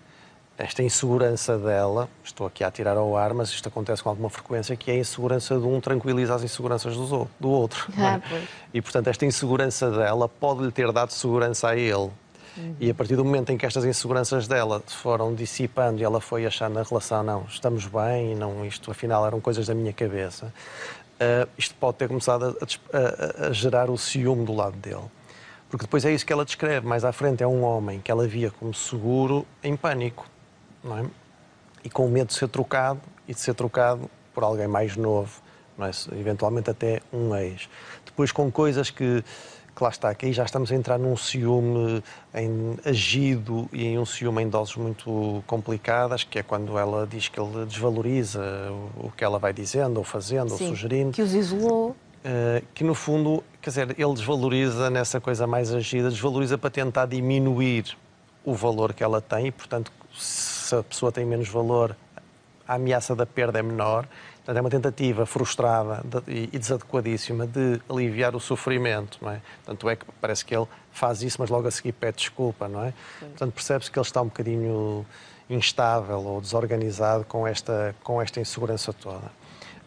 esta 0.58 0.82
insegurança 0.82 1.58
dela, 1.58 2.10
estou 2.24 2.48
aqui 2.48 2.64
a 2.64 2.72
tirar 2.72 2.98
ao 2.98 3.16
ar, 3.16 3.34
mas 3.34 3.50
isto 3.50 3.70
acontece 3.70 4.02
com 4.02 4.10
alguma 4.10 4.30
frequência, 4.30 4.76
que 4.76 4.90
é 4.90 4.96
a 4.96 4.98
insegurança 4.98 5.58
de 5.58 5.66
um 5.66 5.80
tranquiliza 5.80 6.34
as 6.34 6.44
inseguranças 6.44 6.96
do 6.98 7.50
outro. 7.50 7.88
Ah, 7.98 8.20
é? 8.32 8.42
E, 8.74 8.82
portanto, 8.82 9.08
esta 9.08 9.26
insegurança 9.26 9.90
dela 9.90 10.28
pode-lhe 10.28 10.72
ter 10.72 10.92
dado 10.92 11.12
segurança 11.12 11.70
a 11.70 11.76
ele. 11.76 12.12
Uhum. 12.58 12.76
E 12.80 12.90
a 12.90 12.94
partir 12.94 13.16
do 13.16 13.24
momento 13.24 13.52
em 13.52 13.58
que 13.58 13.66
estas 13.66 13.86
inseguranças 13.86 14.48
dela 14.48 14.82
foram 14.88 15.34
dissipando 15.34 16.00
e 16.02 16.04
ela 16.04 16.20
foi 16.20 16.46
achando 16.46 16.74
na 16.74 16.84
relação, 16.84 17.24
não, 17.24 17.46
estamos 17.48 17.86
bem, 17.86 18.36
não, 18.36 18.66
isto 18.66 18.90
afinal 18.90 19.26
eram 19.26 19.40
coisas 19.40 19.68
da 19.68 19.76
minha 19.76 19.94
cabeça, 19.94 20.52
uh, 21.22 21.50
isto 21.58 21.76
pode 21.76 21.98
ter 21.98 22.08
começado 22.08 22.58
a, 22.62 23.46
a, 23.46 23.48
a, 23.48 23.52
gerar 23.52 23.90
o 23.90 23.98
ciúme 23.98 24.46
do 24.46 24.54
lado 24.54 24.78
dele. 24.78 25.06
Porque 25.70 25.86
depois 25.86 26.06
é 26.06 26.12
isso 26.12 26.26
que 26.26 26.32
ela 26.32 26.46
descreve. 26.46 26.88
Mais 26.88 27.04
à 27.04 27.12
frente 27.12 27.44
é 27.44 27.48
um 27.48 27.64
homem 27.64 28.00
que 28.00 28.10
ela 28.10 28.28
via 28.28 28.52
como 28.52 28.74
seguro 28.74 29.46
em 29.64 29.76
pânico, 29.76 30.26
não 30.84 31.00
é? 31.00 31.06
E 31.84 31.90
com 31.90 32.08
medo 32.08 32.28
de 32.28 32.34
ser 32.34 32.48
trocado 32.48 33.02
e 33.28 33.34
de 33.34 33.40
ser 33.40 33.54
trocado 33.54 34.10
por 34.34 34.44
alguém 34.44 34.68
mais 34.68 34.96
novo, 34.96 35.42
não 35.78 35.86
é? 35.86 35.92
eventualmente 36.14 36.70
até 36.70 37.02
um 37.12 37.36
ex. 37.36 37.70
Depois 38.06 38.32
com 38.32 38.50
coisas 38.52 38.90
que 38.90 39.24
que 39.78 39.84
lá 39.84 39.90
está, 39.90 40.16
aí 40.20 40.34
já 40.34 40.44
estamos 40.44 40.72
a 40.72 40.76
entrar 40.76 40.98
num 40.98 41.16
ciúme 41.16 42.04
em, 42.34 42.78
agido 42.84 43.70
e 43.72 43.86
em 43.86 44.00
um 44.00 44.06
ciúme 44.06 44.42
em 44.42 44.50
doses 44.50 44.76
muito 44.76 45.44
complicadas, 45.46 46.24
que 46.24 46.40
é 46.40 46.44
quando 46.44 46.80
ela 46.80 47.06
diz 47.06 47.28
que 47.28 47.40
ele 47.40 47.64
desvaloriza 47.66 48.42
o 48.98 49.12
que 49.12 49.24
ela 49.24 49.38
vai 49.38 49.54
dizendo, 49.54 49.98
ou 49.98 50.04
fazendo, 50.04 50.50
Sim, 50.50 50.64
ou 50.64 50.70
sugerindo. 50.72 51.12
Que 51.12 51.22
os 51.22 51.36
isolou. 51.36 51.92
Uh, 51.92 52.66
que 52.74 52.84
no 52.84 52.96
fundo, 52.96 53.44
quer 53.62 53.70
dizer, 53.70 53.96
ele 54.00 54.14
desvaloriza 54.16 54.90
nessa 54.90 55.22
coisa 55.22 55.46
mais 55.46 55.72
agida, 55.72 56.10
desvaloriza 56.10 56.58
para 56.58 56.72
tentar 56.72 57.06
diminuir 57.06 57.96
o 58.44 58.56
valor 58.56 58.94
que 58.94 59.04
ela 59.04 59.22
tem 59.22 59.48
e, 59.48 59.52
portanto, 59.52 59.92
se 60.18 60.76
a 60.76 60.82
pessoa 60.82 61.12
tem 61.12 61.24
menos 61.24 61.48
valor, 61.48 61.96
a 62.68 62.74
ameaça 62.74 63.16
da 63.16 63.28
perda 63.28 63.60
é 63.60 63.62
menor 63.62 64.08
Portanto, 64.48 64.60
é 64.60 64.62
uma 64.62 64.70
tentativa 64.70 65.26
frustrada 65.26 66.02
e 66.26 66.58
desadequadíssima 66.58 67.46
de 67.46 67.82
aliviar 67.90 68.34
o 68.34 68.40
sofrimento, 68.40 69.18
não 69.22 69.30
é? 69.30 69.42
Tanto 69.66 69.90
é 69.90 69.98
que 69.98 70.06
parece 70.22 70.46
que 70.46 70.56
ele 70.56 70.66
faz 70.90 71.22
isso, 71.22 71.36
mas 71.42 71.50
logo 71.50 71.68
a 71.68 71.72
seguir 71.72 71.92
pede 71.92 72.20
desculpa, 72.20 72.66
não 72.66 72.82
é? 72.82 72.94
Sim. 73.20 73.26
Portanto, 73.28 73.54
percebe-se 73.54 73.92
que 73.92 74.00
ele 74.00 74.06
está 74.06 74.22
um 74.22 74.28
bocadinho 74.28 75.06
instável 75.50 76.20
ou 76.24 76.40
desorganizado 76.40 77.26
com 77.26 77.46
esta, 77.46 77.94
com 78.02 78.22
esta 78.22 78.40
insegurança 78.40 78.94
toda. 78.94 79.30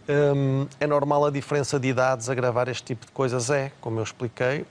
Hum, 0.07 0.67
é 0.79 0.87
normal 0.87 1.25
a 1.25 1.31
diferença 1.31 1.81
de 1.81 1.89
idades 1.89 2.29
agravar 2.29 2.69
este 2.69 2.85
tipo 2.85 3.07
de 3.07 3.13
coisas? 3.13 3.49
É, 3.49 3.73
como 3.81 3.99
eu 3.99 4.05
expliquei, 4.05 4.67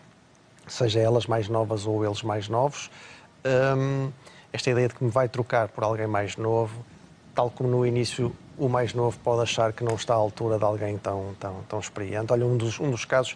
seja 0.67 0.99
elas 0.99 1.25
mais 1.25 1.49
novas 1.49 1.88
ou 1.88 2.06
eles 2.06 2.21
mais 2.21 2.47
novos. 2.47 2.91
Hum, 3.75 4.12
esta 4.54 4.69
ideia 4.69 4.88
de 4.88 4.93
que 4.93 5.04
me 5.04 5.10
vai 5.10 5.28
trocar 5.28 5.67
por 5.69 5.84
alguém 5.84 6.06
mais 6.06 6.38
novo, 6.38 6.86
tal 7.34 7.49
como 7.49 7.67
no 7.67 7.84
início 7.84 8.32
o 8.59 8.67
mais 8.67 8.93
novo 8.93 9.17
pode 9.23 9.41
achar 9.41 9.71
que 9.71 9.83
não 9.83 9.95
está 9.95 10.13
à 10.13 10.17
altura 10.17 10.57
de 10.57 10.63
alguém 10.63 10.97
tão, 10.97 11.33
tão, 11.39 11.55
tão 11.67 11.79
experiente. 11.79 12.31
Olha, 12.31 12.45
um 12.45 12.57
dos, 12.57 12.79
um 12.79 12.91
dos 12.91 13.05
casos, 13.05 13.35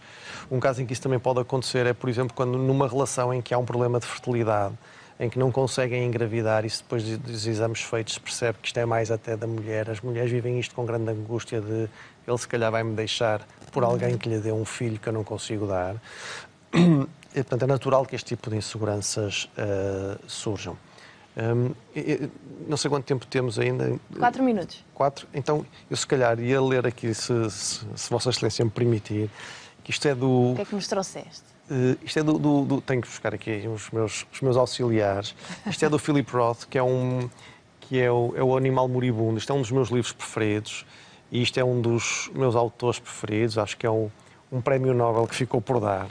um 0.52 0.60
caso 0.60 0.82
em 0.82 0.86
que 0.86 0.94
isso 0.94 1.02
também 1.02 1.20
pode 1.20 1.40
acontecer 1.40 1.86
é, 1.86 1.94
por 1.94 2.10
exemplo, 2.10 2.36
quando 2.36 2.58
numa 2.58 2.88
relação 2.88 3.34
em 3.34 3.42
que 3.42 3.54
há 3.54 3.58
um 3.58 3.66
problema 3.66 4.00
de 4.00 4.06
fertilidade, 4.06 4.76
em 5.20 5.30
que 5.30 5.40
não 5.40 5.52
conseguem 5.52 6.06
engravidar 6.06 6.66
e 6.66 6.68
depois 6.68 7.04
dos 7.18 7.48
exames 7.48 7.82
feitos 7.82 8.16
se 8.16 8.20
percebe 8.20 8.58
que 8.62 8.68
isto 8.68 8.80
é 8.80 8.86
mais 8.86 9.10
até 9.12 9.38
da 9.38 9.48
mulher. 9.48 9.90
As 9.90 10.02
mulheres 10.02 10.30
vivem 10.30 10.60
isto 10.60 10.76
com 10.76 10.86
grande 10.86 11.10
angústia 11.12 11.62
de 11.62 11.88
ele 12.28 12.38
se 12.38 12.48
calhar 12.48 12.72
vai-me 12.72 12.96
deixar 12.96 13.42
por 13.72 13.84
alguém 13.84 14.18
que 14.18 14.30
lhe 14.30 14.40
dê 14.40 14.52
um 14.52 14.66
filho 14.66 14.98
que 15.00 15.08
eu 15.08 15.14
não 15.14 15.24
consigo 15.24 15.68
dar. 15.68 15.96
e, 16.74 17.44
portanto, 17.44 17.64
é 17.64 17.68
natural 17.68 18.06
que 18.06 18.16
este 18.16 18.36
tipo 18.36 18.50
de 18.50 18.58
inseguranças 18.58 19.50
uh, 19.58 20.20
surjam. 20.28 20.78
Um, 21.36 21.74
não 22.68 22.78
sei 22.78 22.90
quanto 22.90 23.06
tempo 23.06 23.26
temos 23.26 23.58
ainda. 23.58 24.00
Quatro 24.18 24.44
minutos. 24.44 24.84
Quatro? 24.94 25.28
Então, 25.34 25.66
eu 25.90 25.98
se 25.98 26.06
calhar 26.06 26.40
ia 26.40 26.62
ler 26.62 26.86
aqui, 26.86 27.14
se, 27.14 27.50
se, 27.50 27.86
se 27.96 28.10
Vossa 28.10 28.30
Excelência 28.30 28.64
me 28.64 28.72
permitir, 28.72 29.30
que 29.84 29.92
isto 29.92 30.08
é 30.08 30.14
do. 30.14 30.52
O 30.52 30.56
que 30.56 30.62
é 30.62 30.66
que 30.66 30.76
nos 30.76 30.88
trouxeste? 30.88 31.44
Uh, 31.70 31.98
isto 32.04 32.20
é 32.20 32.24
do, 32.24 32.38
do, 32.38 32.66
do, 32.66 32.82
Tenho 32.82 33.02
que 33.02 33.08
buscar 33.08 33.34
aqui 33.34 33.68
os 33.68 33.90
meus, 33.90 34.26
os 34.32 34.42
meus 34.42 34.58
auxiliares. 34.58 35.36
Isto 35.66 35.86
é 35.86 35.90
do 35.90 35.98
Philip 36.00 36.32
Roth, 36.32 36.66
que 36.70 36.78
é 36.78 36.84
um. 36.84 37.30
que 37.82 38.00
é 38.00 38.12
o, 38.12 38.34
é 38.36 38.44
o 38.44 38.56
Animal 38.56 38.88
Moribundo. 38.88 39.38
Isto 39.38 39.54
é 39.54 39.56
um 39.56 39.62
dos 39.62 39.72
meus 39.72 39.90
livros 39.90 40.14
preferidos 40.14 40.86
e 41.32 41.42
isto 41.42 41.60
é 41.60 41.64
um 41.64 41.82
dos 41.82 42.30
meus 42.36 42.56
autores 42.56 43.00
preferidos. 43.00 43.58
Acho 43.58 43.76
que 43.76 43.88
é 43.88 43.90
um, 43.90 44.10
um 44.52 44.62
prémio 44.62 44.94
Nobel 44.94 45.26
que 45.26 45.36
ficou 45.36 45.60
por 45.60 45.80
dar 45.80 46.08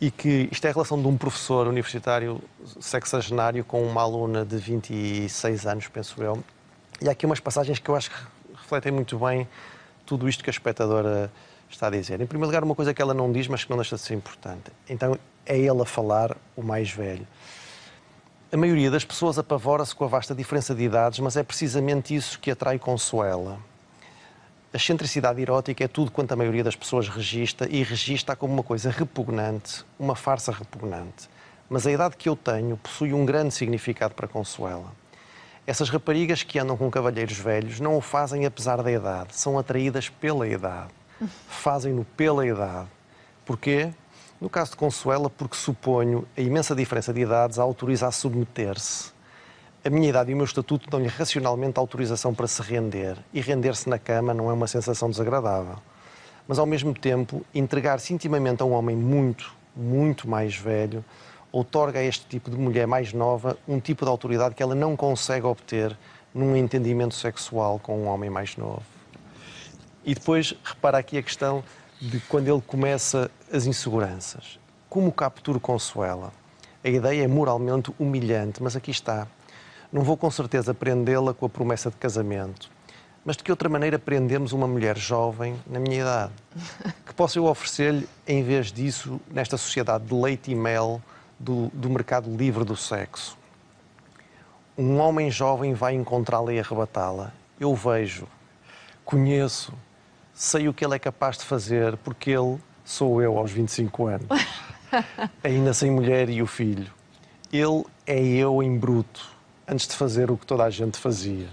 e 0.00 0.10
que 0.10 0.48
isto 0.52 0.64
é 0.64 0.70
a 0.70 0.72
relação 0.72 1.00
de 1.00 1.08
um 1.08 1.16
professor 1.16 1.66
universitário 1.66 2.40
sexagenário 2.80 3.64
com 3.64 3.82
uma 3.82 4.02
aluna 4.02 4.44
de 4.44 4.56
26 4.56 5.66
anos, 5.66 5.88
penso 5.88 6.22
eu. 6.22 6.42
E 7.00 7.08
há 7.08 7.12
aqui 7.12 7.26
umas 7.26 7.40
passagens 7.40 7.78
que 7.78 7.88
eu 7.88 7.96
acho 7.96 8.10
que 8.10 8.16
refletem 8.54 8.92
muito 8.92 9.18
bem 9.18 9.48
tudo 10.06 10.28
isto 10.28 10.42
que 10.42 10.50
a 10.50 10.52
espectadora 10.52 11.30
está 11.68 11.88
a 11.88 11.90
dizer. 11.90 12.20
Em 12.20 12.26
primeiro 12.26 12.46
lugar, 12.46 12.64
uma 12.64 12.74
coisa 12.74 12.94
que 12.94 13.02
ela 13.02 13.12
não 13.12 13.30
diz, 13.30 13.46
mas 13.48 13.64
que 13.64 13.70
não 13.70 13.76
deixa 13.76 13.96
de 13.96 14.02
ser 14.02 14.14
importante. 14.14 14.70
Então, 14.88 15.18
é 15.44 15.58
ele 15.58 15.82
a 15.82 15.84
falar, 15.84 16.36
o 16.56 16.62
mais 16.62 16.90
velho. 16.90 17.26
A 18.50 18.56
maioria 18.56 18.90
das 18.90 19.04
pessoas 19.04 19.38
apavora-se 19.38 19.94
com 19.94 20.04
a 20.04 20.08
vasta 20.08 20.34
diferença 20.34 20.74
de 20.74 20.82
idades, 20.82 21.18
mas 21.18 21.36
é 21.36 21.42
precisamente 21.42 22.14
isso 22.14 22.38
que 22.38 22.50
atrai 22.50 22.78
Consuela. 22.78 23.58
A 24.70 24.76
excentricidade 24.76 25.40
erótica 25.40 25.82
é 25.82 25.88
tudo 25.88 26.10
quanto 26.10 26.32
a 26.32 26.36
maioria 26.36 26.62
das 26.62 26.76
pessoas 26.76 27.08
registra 27.08 27.66
e 27.70 27.82
registra 27.82 28.36
como 28.36 28.52
uma 28.52 28.62
coisa 28.62 28.90
repugnante, 28.90 29.82
uma 29.98 30.14
farsa 30.14 30.52
repugnante. 30.52 31.26
Mas 31.70 31.86
a 31.86 31.90
idade 31.90 32.18
que 32.18 32.28
eu 32.28 32.36
tenho 32.36 32.76
possui 32.76 33.14
um 33.14 33.24
grande 33.24 33.54
significado 33.54 34.14
para 34.14 34.28
Consuela. 34.28 34.92
Essas 35.66 35.88
raparigas 35.88 36.42
que 36.42 36.58
andam 36.58 36.76
com 36.76 36.90
cavalheiros 36.90 37.38
velhos 37.38 37.80
não 37.80 37.96
o 37.96 38.02
fazem 38.02 38.44
apesar 38.44 38.82
da 38.82 38.92
idade, 38.92 39.34
são 39.34 39.58
atraídas 39.58 40.10
pela 40.10 40.46
idade. 40.46 40.92
Fazem-no 41.48 42.04
pela 42.04 42.46
idade. 42.46 42.88
Porquê? 43.46 43.90
No 44.38 44.50
caso 44.50 44.72
de 44.72 44.76
Consuela, 44.76 45.30
porque 45.30 45.56
suponho 45.56 46.28
a 46.36 46.42
imensa 46.42 46.74
diferença 46.74 47.10
de 47.10 47.22
idades 47.22 47.58
a 47.58 47.62
autoriza 47.62 48.06
a 48.06 48.12
submeter-se 48.12 49.16
a 49.88 49.90
minha 49.90 50.10
idade 50.10 50.30
e 50.30 50.34
o 50.34 50.36
meu 50.36 50.44
estatuto 50.44 50.88
dão-lhe 50.90 51.08
racionalmente 51.08 51.78
autorização 51.78 52.34
para 52.34 52.46
se 52.46 52.60
render. 52.60 53.16
E 53.32 53.40
render-se 53.40 53.88
na 53.88 53.98
cama 53.98 54.34
não 54.34 54.50
é 54.50 54.52
uma 54.52 54.66
sensação 54.66 55.08
desagradável. 55.08 55.76
Mas, 56.46 56.58
ao 56.58 56.66
mesmo 56.66 56.92
tempo, 56.92 57.44
entregar-se 57.54 58.12
intimamente 58.12 58.62
a 58.62 58.66
um 58.66 58.72
homem 58.72 58.94
muito, 58.94 59.52
muito 59.74 60.28
mais 60.28 60.54
velho 60.54 61.04
outorga 61.50 62.00
a 62.00 62.02
este 62.02 62.26
tipo 62.26 62.50
de 62.50 62.58
mulher 62.58 62.86
mais 62.86 63.14
nova 63.14 63.56
um 63.66 63.80
tipo 63.80 64.04
de 64.04 64.10
autoridade 64.10 64.54
que 64.54 64.62
ela 64.62 64.74
não 64.74 64.94
consegue 64.94 65.46
obter 65.46 65.96
num 66.34 66.54
entendimento 66.54 67.14
sexual 67.14 67.78
com 67.78 67.98
um 67.98 68.06
homem 68.06 68.28
mais 68.28 68.56
novo. 68.58 68.82
E 70.04 70.14
depois, 70.14 70.54
repara 70.62 70.98
aqui 70.98 71.16
a 71.16 71.22
questão 71.22 71.64
de 72.00 72.20
quando 72.20 72.48
ele 72.48 72.62
começa 72.66 73.30
as 73.50 73.64
inseguranças. 73.64 74.58
Como 74.88 75.10
capturo 75.10 75.58
Consuela? 75.58 76.30
A 76.84 76.88
ideia 76.88 77.24
é 77.24 77.26
moralmente 77.26 77.90
humilhante, 77.98 78.62
mas 78.62 78.76
aqui 78.76 78.90
está. 78.90 79.26
Não 79.90 80.02
vou 80.02 80.18
com 80.18 80.30
certeza 80.30 80.74
prendê-la 80.74 81.32
com 81.32 81.46
a 81.46 81.48
promessa 81.48 81.90
de 81.90 81.96
casamento, 81.96 82.70
mas 83.24 83.38
de 83.38 83.42
que 83.42 83.50
outra 83.50 83.70
maneira 83.70 83.98
prendemos 83.98 84.52
uma 84.52 84.66
mulher 84.66 84.98
jovem 84.98 85.56
na 85.66 85.80
minha 85.80 86.02
idade? 86.02 86.32
Que 87.06 87.14
posso 87.14 87.38
eu 87.38 87.46
oferecer-lhe, 87.46 88.06
em 88.26 88.42
vez 88.42 88.70
disso, 88.70 89.18
nesta 89.30 89.56
sociedade 89.56 90.04
de 90.04 90.14
leite 90.14 90.50
e 90.50 90.54
mel 90.54 91.00
do, 91.38 91.68
do 91.68 91.88
mercado 91.88 92.34
livre 92.36 92.64
do 92.64 92.76
sexo? 92.76 93.38
Um 94.76 94.98
homem 94.98 95.30
jovem 95.30 95.72
vai 95.72 95.94
encontrá-la 95.94 96.52
e 96.52 96.60
arrebatá-la. 96.60 97.32
Eu 97.58 97.74
vejo, 97.74 98.28
conheço, 99.06 99.72
sei 100.34 100.68
o 100.68 100.74
que 100.74 100.84
ele 100.84 100.96
é 100.96 100.98
capaz 100.98 101.38
de 101.38 101.44
fazer, 101.46 101.96
porque 101.96 102.30
ele 102.30 102.58
sou 102.84 103.22
eu 103.22 103.38
aos 103.38 103.50
25 103.50 104.06
anos. 104.06 104.26
Ainda 105.42 105.72
sem 105.72 105.90
mulher 105.90 106.28
e 106.28 106.42
o 106.42 106.46
filho. 106.46 106.92
Ele 107.50 107.84
é 108.06 108.22
eu 108.22 108.62
em 108.62 108.78
bruto 108.78 109.37
antes 109.68 109.86
de 109.86 109.94
fazer 109.94 110.30
o 110.30 110.36
que 110.36 110.46
toda 110.46 110.64
a 110.64 110.70
gente 110.70 110.98
fazia. 110.98 111.46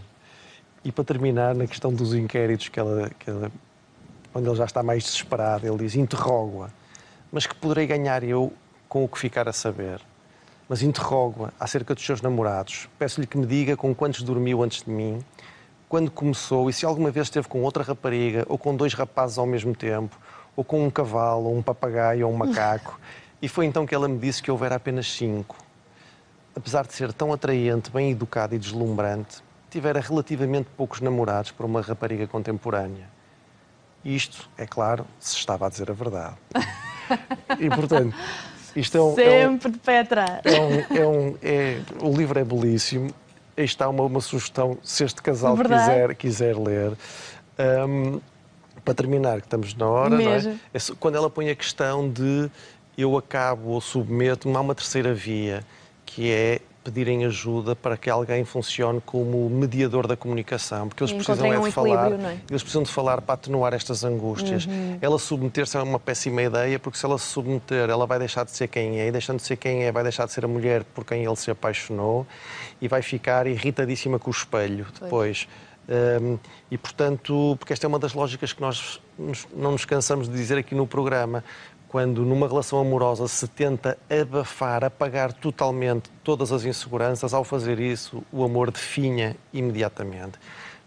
E 0.84 0.91
para 0.91 1.04
terminar, 1.04 1.54
na 1.54 1.67
questão 1.67 1.93
dos 1.93 2.13
inquéritos, 2.13 2.69
que 2.69 2.80
ela, 2.80 3.10
que 3.19 3.30
ela, 3.30 3.51
quando 4.32 4.47
ele 4.47 4.56
já 4.56 4.65
está 4.65 4.82
mais 4.82 5.04
desesperado, 5.04 5.67
ele 5.67 5.78
diz: 5.78 5.95
interrogo-a, 5.95 6.69
mas 7.32 7.45
que 7.45 7.56
poderei 7.56 7.86
ganhar 7.86 8.23
eu 8.23 8.54
com 8.88 9.04
o 9.04 9.08
que 9.08 9.19
ficar 9.19 9.49
a 9.49 9.54
saber. 9.54 9.99
Mas 10.69 10.82
interrogo-a 10.82 11.51
acerca 11.60 11.93
dos 11.93 12.04
seus 12.04 12.21
namorados. 12.21 12.88
Peço-lhe 12.97 13.28
que 13.28 13.38
me 13.38 13.45
diga 13.45 13.75
com 13.75 13.93
quantos 13.93 14.21
dormiu 14.23 14.63
antes 14.63 14.84
de 14.84 14.89
mim, 14.89 15.19
quando 15.89 16.10
começou 16.10 16.69
e 16.69 16.73
se 16.73 16.86
alguma 16.86 17.12
vez 17.12 17.28
esteve 17.28 17.47
com 17.47 17.62
outra 17.62 17.84
rapariga 17.84 18.45
ou 18.47 18.58
com 18.58 18.75
dois 18.75 18.93
rapazes 18.93 19.38
ao 19.38 19.45
mesmo 19.45 19.75
tempo, 19.75 20.17
ou 20.56 20.63
com 20.63 20.84
um 20.84 20.89
cavalo, 20.89 21.49
ou 21.49 21.58
um 21.58 21.62
papagaio, 21.62 22.28
ou 22.28 22.34
um 22.34 22.38
macaco. 22.38 22.99
E 23.41 23.49
foi 23.49 23.65
então 23.65 23.86
que 23.86 23.93
ela 23.93 24.08
me 24.08 24.17
disse 24.17 24.41
que 24.41 24.49
houvera 24.49 24.75
apenas 24.75 25.12
cinco 25.12 25.58
apesar 26.56 26.88
de 26.88 26.94
ser 26.94 27.12
tão 27.12 27.34
atraente, 27.34 27.91
bem 27.91 28.12
educado 28.12 28.56
e 28.56 28.58
deslumbrante, 28.60 29.44
tivera 29.70 30.00
relativamente 30.00 30.70
poucos 30.78 31.02
namorados 31.02 31.52
para 31.52 31.65
uma 31.65 31.82
rapariga 31.82 32.26
contemporânea. 32.28 33.10
Isto, 34.04 34.50
é 34.58 34.65
claro, 34.65 35.06
se 35.20 35.36
estava 35.36 35.65
a 35.65 35.70
dizer 35.70 35.89
a 35.89 35.94
verdade. 35.94 36.36
E, 37.60 37.70
portanto, 37.70 38.15
isto 38.76 38.98
é 38.98 39.02
um... 39.02 39.13
Sempre 39.13 39.39
é 39.39 39.48
um, 39.48 39.58
de 39.58 39.78
pé 39.78 40.00
atrás. 40.00 40.41
É 40.44 40.60
um, 40.60 40.98
é 40.98 41.08
um, 41.08 41.38
é, 41.39 41.82
o 42.02 42.12
livro 42.12 42.39
é 42.39 42.44
belíssimo. 42.44 43.12
Aí 43.56 43.63
está 43.63 43.88
uma, 43.88 44.04
uma 44.04 44.22
sugestão, 44.22 44.76
se 44.82 45.04
este 45.04 45.22
casal 45.22 45.56
quiser, 45.56 46.15
quiser 46.15 46.58
ler. 46.58 46.94
Para 48.84 48.94
terminar, 48.96 49.39
que 49.39 49.46
estamos 49.46 49.76
na 49.76 49.88
hora, 49.88 50.20
é? 50.20 50.58
É, 50.74 50.80
quando 51.00 51.15
ela 51.15 51.30
põe 51.30 51.50
a 51.52 51.56
questão 51.56 52.10
de 52.10 52.50
eu 52.98 53.15
acabo 53.18 53.70
ou 53.70 53.82
submeto-me 53.82 54.56
a 54.56 54.62
uma 54.62 54.74
terceira 54.74 55.13
via 55.13 55.63
que 56.06 56.32
é 56.32 56.62
pedirem 56.86 57.26
ajuda 57.26 57.76
para 57.76 57.98
que 57.98 58.12
alguém 58.12 58.46
funcione 58.46 59.02
como 59.04 59.50
mediador 59.50 60.06
da 60.06 60.15
comunicação, 60.15 60.88
porque 60.88 61.04
eles 61.04 61.12
precisam 61.12 61.52
é 61.52 61.60
de 61.60 61.72
falar, 61.72 62.12
é? 62.12 62.38
eles 62.48 62.62
precisam 62.62 62.84
de 62.84 62.91
falar 62.91 63.22
para 63.22 63.34
atenuar 63.34 63.74
estas 63.74 64.04
angústias. 64.04 64.68
Uhum. 64.68 65.00
Ela 65.02 65.18
submeter-se 65.18 65.76
é 65.76 65.82
uma 65.82 66.00
péssima 66.00 66.44
ideia, 66.44 66.78
porque 66.78 67.00
se 67.00 67.04
ela 67.04 67.18
se 67.18 67.26
submeter, 67.26 67.89
ela 67.89 68.06
vai 68.06 68.20
deixar 68.20 68.46
de 68.46 68.52
ser 68.52 68.68
quem 68.68 69.00
é, 69.00 69.08
e 69.08 69.12
deixando 69.12 69.38
de 69.38 69.44
ser 69.44 69.56
quem 69.58 69.84
é, 69.84 69.91
vai 69.91 70.04
deixar 70.04 70.28
de 70.28 70.32
ser 70.32 70.46
a 70.46 70.48
mulher 70.48 70.84
por 70.84 71.04
quem 71.04 71.26
ele 71.26 71.36
se 71.36 71.50
apaixonou 71.50 72.28
e 72.80 72.88
vai 72.88 73.02
ficar 73.02 73.48
irritadíssima 73.48 74.20
com 74.20 74.30
o 74.30 74.34
espelho 74.34 74.86
depois. 75.02 75.48
Um, 75.88 76.38
e, 76.70 76.78
portanto, 76.78 77.56
porque 77.60 77.74
esta 77.74 77.86
é 77.86 77.88
uma 77.88 78.00
das 78.00 78.13
lógicas 78.13 78.54
que 78.54 78.62
nós 78.62 79.02
não 79.56 79.72
nos 79.72 79.86
cansamos 79.86 80.30
de 80.30 80.36
dizer 80.36 80.58
aqui 80.58 80.76
no 80.76 80.86
programa 80.86 81.44
quando 81.95 82.25
numa 82.25 82.45
relação 82.45 82.77
amorosa 82.77 83.25
se 83.25 83.47
tenta 83.47 83.97
abafar, 84.10 84.84
apagar 84.84 85.31
totalmente 85.31 86.10
todas 86.25 86.51
as 86.51 86.65
inseguranças, 86.65 87.34
ao 87.34 87.45
fazer 87.45 87.79
isso, 87.79 88.21
o 88.34 88.43
amor 88.43 88.69
definha 88.69 89.34
imediatamente. 89.53 90.38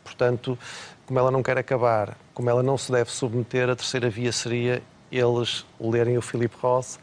Portanto, 0.05 0.59
como 1.07 1.19
ela 1.19 1.31
não 1.31 1.43
quer 1.43 1.57
acabar, 1.57 2.15
como 2.35 2.51
ela 2.51 2.63
não 2.63 2.77
se 2.77 2.93
deve 2.93 3.11
submeter, 3.11 3.71
a 3.71 3.75
terceira 3.75 4.11
via 4.11 4.31
seria 4.31 4.83
eles 5.11 5.65
lerem 5.81 6.19
o 6.19 6.21
Philip 6.21 6.55
Ross 6.61 6.99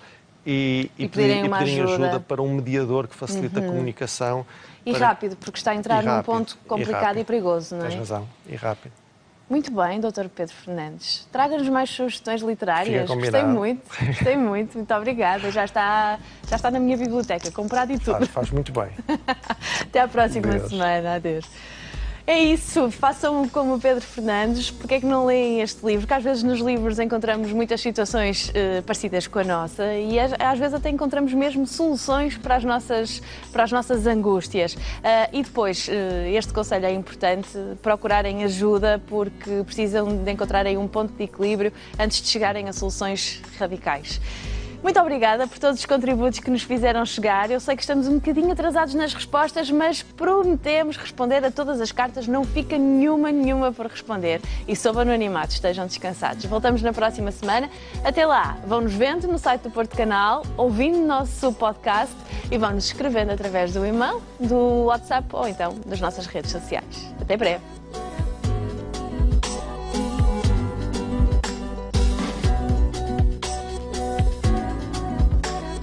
e, 0.46 0.92
e, 1.00 1.06
e 1.06 1.10
pedirem, 1.10 1.44
e 1.44 1.50
pedirem 1.50 1.82
ajuda. 1.82 2.06
ajuda. 2.06 2.20
para 2.20 2.44
um 2.44 2.54
mediador 2.54 3.08
que 3.08 3.16
facilita 3.16 3.60
uhum. 3.60 3.66
a 3.66 3.70
comunicação. 3.70 4.46
E 4.86 4.92
para... 4.92 5.08
rápido, 5.08 5.36
porque 5.38 5.58
está 5.58 5.72
a 5.72 5.76
entrar 5.76 6.04
num 6.04 6.22
ponto 6.22 6.60
complicado 6.68 7.18
e, 7.18 7.22
e 7.22 7.24
perigoso, 7.24 7.76
não 7.76 7.88
é? 7.88 7.88
Tens 7.88 7.98
razão, 7.98 8.30
e 8.48 8.56
rápido. 8.56 9.05
Muito 9.48 9.72
bem, 9.72 10.00
Dr. 10.00 10.28
Pedro 10.34 10.56
Fernandes. 10.56 11.28
Traga-nos 11.32 11.70
mais 11.70 11.90
sugestões 11.90 12.42
literárias. 12.42 13.08
Gostei 13.08 13.44
muito, 13.44 13.84
gostei 14.06 14.36
muito. 14.36 14.76
Muito 14.76 14.94
obrigada. 14.94 15.52
Já 15.52 15.66
está, 15.66 16.20
já 16.50 16.56
está 16.56 16.72
na 16.72 16.80
minha 16.80 16.98
biblioteca, 16.98 17.52
comprado 17.52 17.92
e 17.92 18.00
tudo. 18.00 18.18
Faz, 18.18 18.30
faz 18.30 18.52
muito 18.52 18.72
bem. 18.72 18.90
Até 19.82 20.00
à 20.00 20.08
próxima 20.08 20.48
Deus. 20.48 20.70
semana. 20.70 21.16
Adeus. 21.16 21.46
É 22.28 22.40
isso, 22.40 22.90
façam 22.90 23.48
como 23.48 23.76
o 23.76 23.80
Pedro 23.80 24.04
Fernandes, 24.04 24.72
porque 24.72 24.96
é 24.96 25.00
que 25.00 25.06
não 25.06 25.28
leem 25.28 25.62
este 25.62 25.86
livro? 25.86 26.02
Porque 26.02 26.14
às 26.16 26.24
vezes 26.24 26.42
nos 26.42 26.60
livros 26.60 26.98
encontramos 26.98 27.52
muitas 27.52 27.80
situações 27.80 28.50
uh, 28.50 28.82
parecidas 28.82 29.28
com 29.28 29.38
a 29.38 29.44
nossa 29.44 29.94
e 29.94 30.20
às, 30.20 30.34
às, 30.40 30.58
vezes 30.58 30.74
até 30.74 30.90
encontramos 30.90 31.32
mesmo 31.36 31.68
soluções 31.68 32.36
para 32.36 32.56
as 32.56 32.64
nossas, 32.64 33.22
para 33.52 33.64
as 33.64 33.72
nossas 33.72 34.08
angústias. 34.08 34.74
Uh, 34.74 34.80
e 35.34 35.44
depois, 35.44 35.88
uh, 35.88 35.92
este 36.34 36.52
conselho 36.52 36.88
é 36.88 36.94
importante, 36.94 37.48
procurarem 37.84 38.44
ajuda 38.44 39.00
porque 39.06 39.62
precisam 39.64 40.18
de 40.18 40.32
encontrarem 40.32 40.78
um 40.78 40.88
ponto 40.88 41.14
de 41.14 41.26
equilíbrio 41.26 41.72
antes 42.00 42.24
de 42.24 42.28
chegarem 42.28 42.68
a 42.68 42.74
soluções 42.74 43.40
radicais. 43.60 44.20
Muito 44.86 45.00
obrigada 45.00 45.48
por 45.48 45.58
todos 45.58 45.80
os 45.80 45.86
contributos 45.88 46.38
que 46.38 46.52
nos 46.52 46.62
fizeram 46.62 47.04
chegar. 47.08 47.50
Eu 47.50 47.60
sei 47.60 47.76
que 47.76 47.82
estamos 47.82 48.08
um 48.08 48.20
bocadinho 48.20 48.52
atrasados 48.52 48.94
nas 48.94 49.16
respostas, 49.16 49.72
mas 49.72 50.04
prometemos 50.04 50.96
responder 50.96 51.44
a 51.44 51.50
todas 51.50 51.82
as 51.82 51.92
cartas. 51.92 52.28
Não 52.28 52.44
fica 52.44 52.78
nenhuma, 52.78 53.32
nenhuma 53.32 53.72
por 53.72 53.88
responder. 53.88 54.40
E 54.68 54.76
sob 54.76 55.02
anonimato, 55.02 55.54
estejam 55.54 55.88
descansados. 55.88 56.46
Voltamos 56.46 56.84
na 56.84 56.94
próxima 56.94 57.32
semana. 57.32 57.68
Até 58.04 58.28
lá, 58.28 58.60
vão-nos 58.68 58.94
vendo 58.94 59.28
no 59.28 59.40
site 59.40 59.64
do 59.64 59.72
Porto 59.72 59.98
Canal, 59.98 60.44
ouvindo 60.56 61.00
o 61.00 61.08
nosso 61.08 61.52
podcast 61.54 62.14
e 62.52 62.56
vão-nos 62.56 62.86
escrevendo 62.86 63.32
através 63.32 63.74
do 63.74 63.84
e-mail, 63.84 64.22
do 64.40 64.84
WhatsApp 64.84 65.28
ou 65.34 65.48
então 65.48 65.80
das 65.84 66.00
nossas 66.00 66.28
redes 66.28 66.52
sociais. 66.52 67.12
Até 67.20 67.36
breve. 67.36 67.85